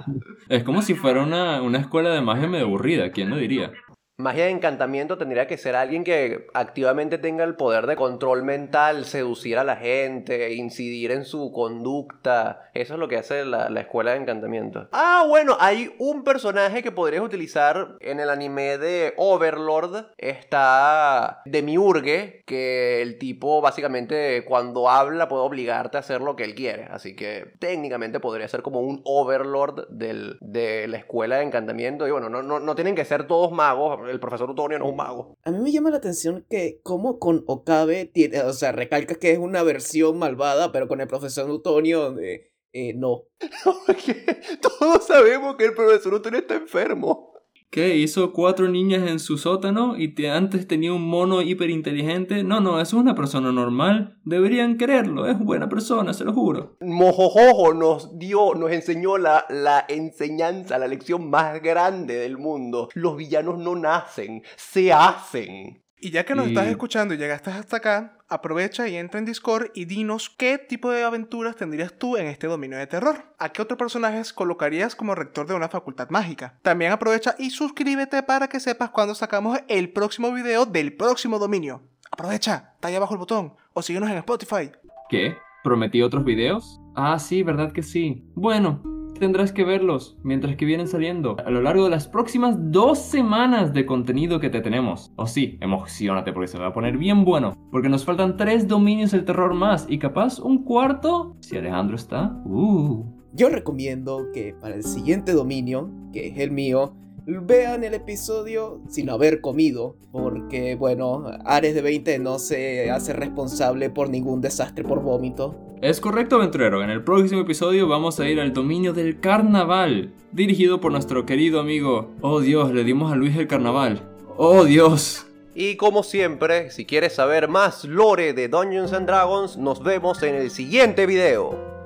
Es 0.49 0.63
como 0.63 0.81
si 0.81 0.95
fuera 0.95 1.21
una, 1.21 1.61
una 1.61 1.79
escuela 1.79 2.11
de 2.11 2.21
magia 2.21 2.47
medio 2.47 2.65
aburrida, 2.65 3.11
¿quién 3.11 3.29
lo 3.29 3.37
diría? 3.37 3.71
Magia 4.21 4.45
de 4.45 4.51
encantamiento 4.51 5.17
tendría 5.17 5.47
que 5.47 5.57
ser 5.57 5.75
alguien 5.75 6.03
que 6.03 6.47
activamente 6.53 7.17
tenga 7.17 7.43
el 7.43 7.55
poder 7.55 7.87
de 7.87 7.95
control 7.95 8.43
mental, 8.43 9.05
seducir 9.05 9.57
a 9.57 9.63
la 9.63 9.75
gente, 9.75 10.53
incidir 10.53 11.11
en 11.11 11.25
su 11.25 11.51
conducta. 11.51 12.69
Eso 12.73 12.93
es 12.93 12.99
lo 12.99 13.07
que 13.07 13.17
hace 13.17 13.45
la, 13.45 13.69
la 13.69 13.81
escuela 13.81 14.11
de 14.11 14.17
encantamiento. 14.17 14.87
Ah, 14.91 15.25
bueno, 15.27 15.57
hay 15.59 15.93
un 15.99 16.23
personaje 16.23 16.83
que 16.83 16.91
podrías 16.91 17.23
utilizar 17.23 17.97
en 17.99 18.19
el 18.19 18.29
anime 18.29 18.77
de 18.77 19.13
Overlord. 19.17 20.11
Está 20.17 21.41
Demiurge, 21.45 22.43
que 22.45 23.01
el 23.01 23.17
tipo 23.17 23.61
básicamente 23.61 24.45
cuando 24.45 24.89
habla 24.89 25.27
puede 25.27 25.43
obligarte 25.43 25.97
a 25.97 26.01
hacer 26.01 26.21
lo 26.21 26.35
que 26.35 26.43
él 26.43 26.55
quiere. 26.55 26.87
Así 26.91 27.15
que 27.15 27.53
técnicamente 27.59 28.19
podría 28.19 28.47
ser 28.47 28.61
como 28.61 28.81
un 28.81 29.01
Overlord 29.05 29.87
del, 29.89 30.37
de 30.41 30.87
la 30.87 30.97
escuela 30.97 31.37
de 31.37 31.43
encantamiento. 31.43 32.07
Y 32.07 32.11
bueno, 32.11 32.29
no, 32.29 32.41
no, 32.41 32.59
no 32.59 32.75
tienen 32.75 32.95
que 32.95 33.05
ser 33.05 33.27
todos 33.27 33.51
magos. 33.51 34.09
El 34.11 34.19
profesor 34.19 34.49
Utonio 34.49 34.77
no 34.77 34.85
es 34.85 34.91
un 34.91 34.97
mago. 34.97 35.37
A 35.43 35.51
mí 35.51 35.59
me 35.59 35.71
llama 35.71 35.89
la 35.89 35.97
atención 35.97 36.45
que 36.49 36.79
como 36.83 37.19
con 37.19 37.43
Okabe 37.47 38.05
tiene, 38.05 38.41
o 38.41 38.53
sea, 38.53 38.71
recalca 38.71 39.15
que 39.15 39.31
es 39.31 39.39
una 39.39 39.63
versión 39.63 40.19
malvada, 40.19 40.71
pero 40.71 40.87
con 40.87 41.01
el 41.01 41.07
profesor 41.07 41.49
Utonio 41.49 42.17
eh, 42.19 42.51
eh, 42.73 42.93
no. 42.93 43.25
Porque 43.85 44.15
todos 44.61 45.05
sabemos 45.05 45.55
que 45.55 45.65
el 45.65 45.73
profesor 45.73 46.13
Utonio 46.13 46.39
está 46.39 46.55
enfermo. 46.55 47.30
¿Qué? 47.71 47.95
¿Hizo 47.95 48.33
cuatro 48.33 48.67
niñas 48.67 49.09
en 49.09 49.17
su 49.17 49.37
sótano 49.37 49.97
y 49.97 50.09
te, 50.09 50.29
antes 50.29 50.67
tenía 50.67 50.91
un 50.91 51.07
mono 51.07 51.41
hiperinteligente? 51.41 52.43
No, 52.43 52.59
no, 52.59 52.81
es 52.81 52.91
una 52.91 53.15
persona 53.15 53.53
normal. 53.53 54.19
Deberían 54.25 54.77
quererlo, 54.77 55.25
es 55.25 55.39
buena 55.39 55.69
persona, 55.69 56.13
se 56.13 56.25
lo 56.25 56.33
juro. 56.33 56.75
Mojojojo 56.81 57.73
nos 57.73 58.19
dio, 58.19 58.55
nos 58.55 58.73
enseñó 58.73 59.17
la, 59.17 59.45
la 59.47 59.85
enseñanza, 59.87 60.77
la 60.77 60.89
lección 60.89 61.29
más 61.29 61.61
grande 61.61 62.15
del 62.15 62.37
mundo. 62.37 62.89
Los 62.93 63.15
villanos 63.15 63.57
no 63.57 63.73
nacen, 63.77 64.43
se 64.57 64.91
hacen. 64.91 65.80
Y 66.03 66.09
ya 66.09 66.25
que 66.25 66.33
nos 66.33 66.47
Y- 66.47 66.49
estás 66.49 66.67
escuchando 66.67 67.13
y 67.13 67.17
llegaste 67.17 67.51
hasta 67.51 67.77
acá, 67.77 68.17
aprovecha 68.27 68.87
y 68.87 68.95
entra 68.97 69.19
en 69.19 69.25
Discord 69.25 69.67
y 69.75 69.85
dinos 69.85 70.31
qué 70.35 70.57
tipo 70.57 70.89
de 70.89 71.03
aventuras 71.03 71.55
tendrías 71.55 71.93
tú 71.93 72.17
en 72.17 72.25
este 72.25 72.47
dominio 72.47 72.79
de 72.79 72.87
terror. 72.87 73.23
¿A 73.37 73.49
qué 73.49 73.61
otros 73.61 73.77
personajes 73.77 74.33
colocarías 74.33 74.95
como 74.95 75.13
rector 75.13 75.45
de 75.45 75.53
una 75.53 75.69
facultad 75.69 76.09
mágica? 76.09 76.57
También 76.63 76.91
aprovecha 76.91 77.35
y 77.37 77.51
suscríbete 77.51 78.23
para 78.23 78.47
que 78.47 78.59
sepas 78.59 78.89
cuando 78.89 79.13
sacamos 79.13 79.59
el 79.67 79.91
próximo 79.93 80.31
video 80.33 80.65
del 80.65 80.93
próximo 80.95 81.37
dominio. 81.37 81.83
Aprovecha, 82.09 82.71
está 82.73 82.87
ahí 82.87 82.95
abajo 82.95 83.13
el 83.13 83.19
botón 83.19 83.53
o 83.73 83.81
síguenos 83.83 84.09
en 84.09 84.17
Spotify. 84.17 84.71
¿Qué? 85.07 85.37
¿Prometí 85.63 86.01
otros 86.01 86.25
videos? 86.25 86.79
Ah, 86.95 87.19
sí, 87.19 87.43
¿verdad 87.43 87.71
que 87.71 87.83
sí? 87.83 88.25
Bueno, 88.33 88.81
tendrás 89.21 89.53
que 89.53 89.63
verlos 89.63 90.17
mientras 90.23 90.55
que 90.55 90.65
vienen 90.65 90.87
saliendo 90.87 91.37
a 91.45 91.51
lo 91.51 91.61
largo 91.61 91.85
de 91.85 91.91
las 91.91 92.07
próximas 92.07 92.55
dos 92.57 92.97
semanas 92.97 93.71
de 93.71 93.85
contenido 93.85 94.39
que 94.39 94.49
te 94.49 94.61
tenemos. 94.61 95.11
O 95.15 95.27
sí, 95.27 95.57
emocionate 95.61 96.33
porque 96.33 96.47
se 96.47 96.57
va 96.57 96.67
a 96.67 96.73
poner 96.73 96.97
bien 96.97 97.23
bueno, 97.23 97.55
porque 97.71 97.87
nos 97.87 98.03
faltan 98.03 98.35
tres 98.35 98.67
dominios 98.67 99.11
del 99.11 99.23
terror 99.23 99.53
más 99.53 99.85
y 99.87 99.99
capaz 99.99 100.39
un 100.39 100.63
cuarto 100.63 101.37
si 101.39 101.55
Alejandro 101.55 101.95
está. 101.95 102.35
Uh. 102.45 103.05
Yo 103.33 103.49
recomiendo 103.49 104.31
que 104.33 104.55
para 104.59 104.75
el 104.75 104.83
siguiente 104.83 105.33
dominio, 105.33 105.89
que 106.11 106.29
es 106.29 106.39
el 106.39 106.51
mío, 106.51 106.95
vean 107.25 107.83
el 107.83 107.93
episodio 107.93 108.81
sin 108.89 109.09
haber 109.11 109.39
comido, 109.39 109.95
porque 110.11 110.75
bueno, 110.75 111.25
Ares 111.45 111.75
de 111.75 111.81
20 111.83 112.17
no 112.19 112.39
se 112.39 112.89
hace 112.89 113.13
responsable 113.13 113.91
por 113.91 114.09
ningún 114.09 114.41
desastre 114.41 114.83
por 114.83 115.01
vómito. 115.03 115.55
Es 115.81 115.99
correcto, 115.99 116.35
aventurero. 116.35 116.83
En 116.83 116.91
el 116.91 117.03
próximo 117.03 117.41
episodio 117.41 117.87
vamos 117.87 118.19
a 118.19 118.29
ir 118.29 118.39
al 118.39 118.53
dominio 118.53 118.93
del 118.93 119.19
carnaval, 119.19 120.13
dirigido 120.31 120.79
por 120.79 120.91
nuestro 120.91 121.25
querido 121.25 121.59
amigo. 121.59 122.11
Oh 122.21 122.39
Dios, 122.39 122.71
le 122.71 122.83
dimos 122.83 123.11
a 123.11 123.15
Luis 123.15 123.35
el 123.35 123.47
carnaval. 123.47 124.03
Oh 124.37 124.63
Dios. 124.63 125.25
Y 125.55 125.77
como 125.77 126.03
siempre, 126.03 126.69
si 126.69 126.85
quieres 126.85 127.15
saber 127.15 127.47
más 127.47 127.83
lore 127.83 128.33
de 128.33 128.47
Dungeons 128.47 128.93
and 128.93 129.07
Dragons, 129.07 129.57
nos 129.57 129.81
vemos 129.81 130.21
en 130.21 130.35
el 130.35 130.51
siguiente 130.51 131.07
video. 131.07 131.80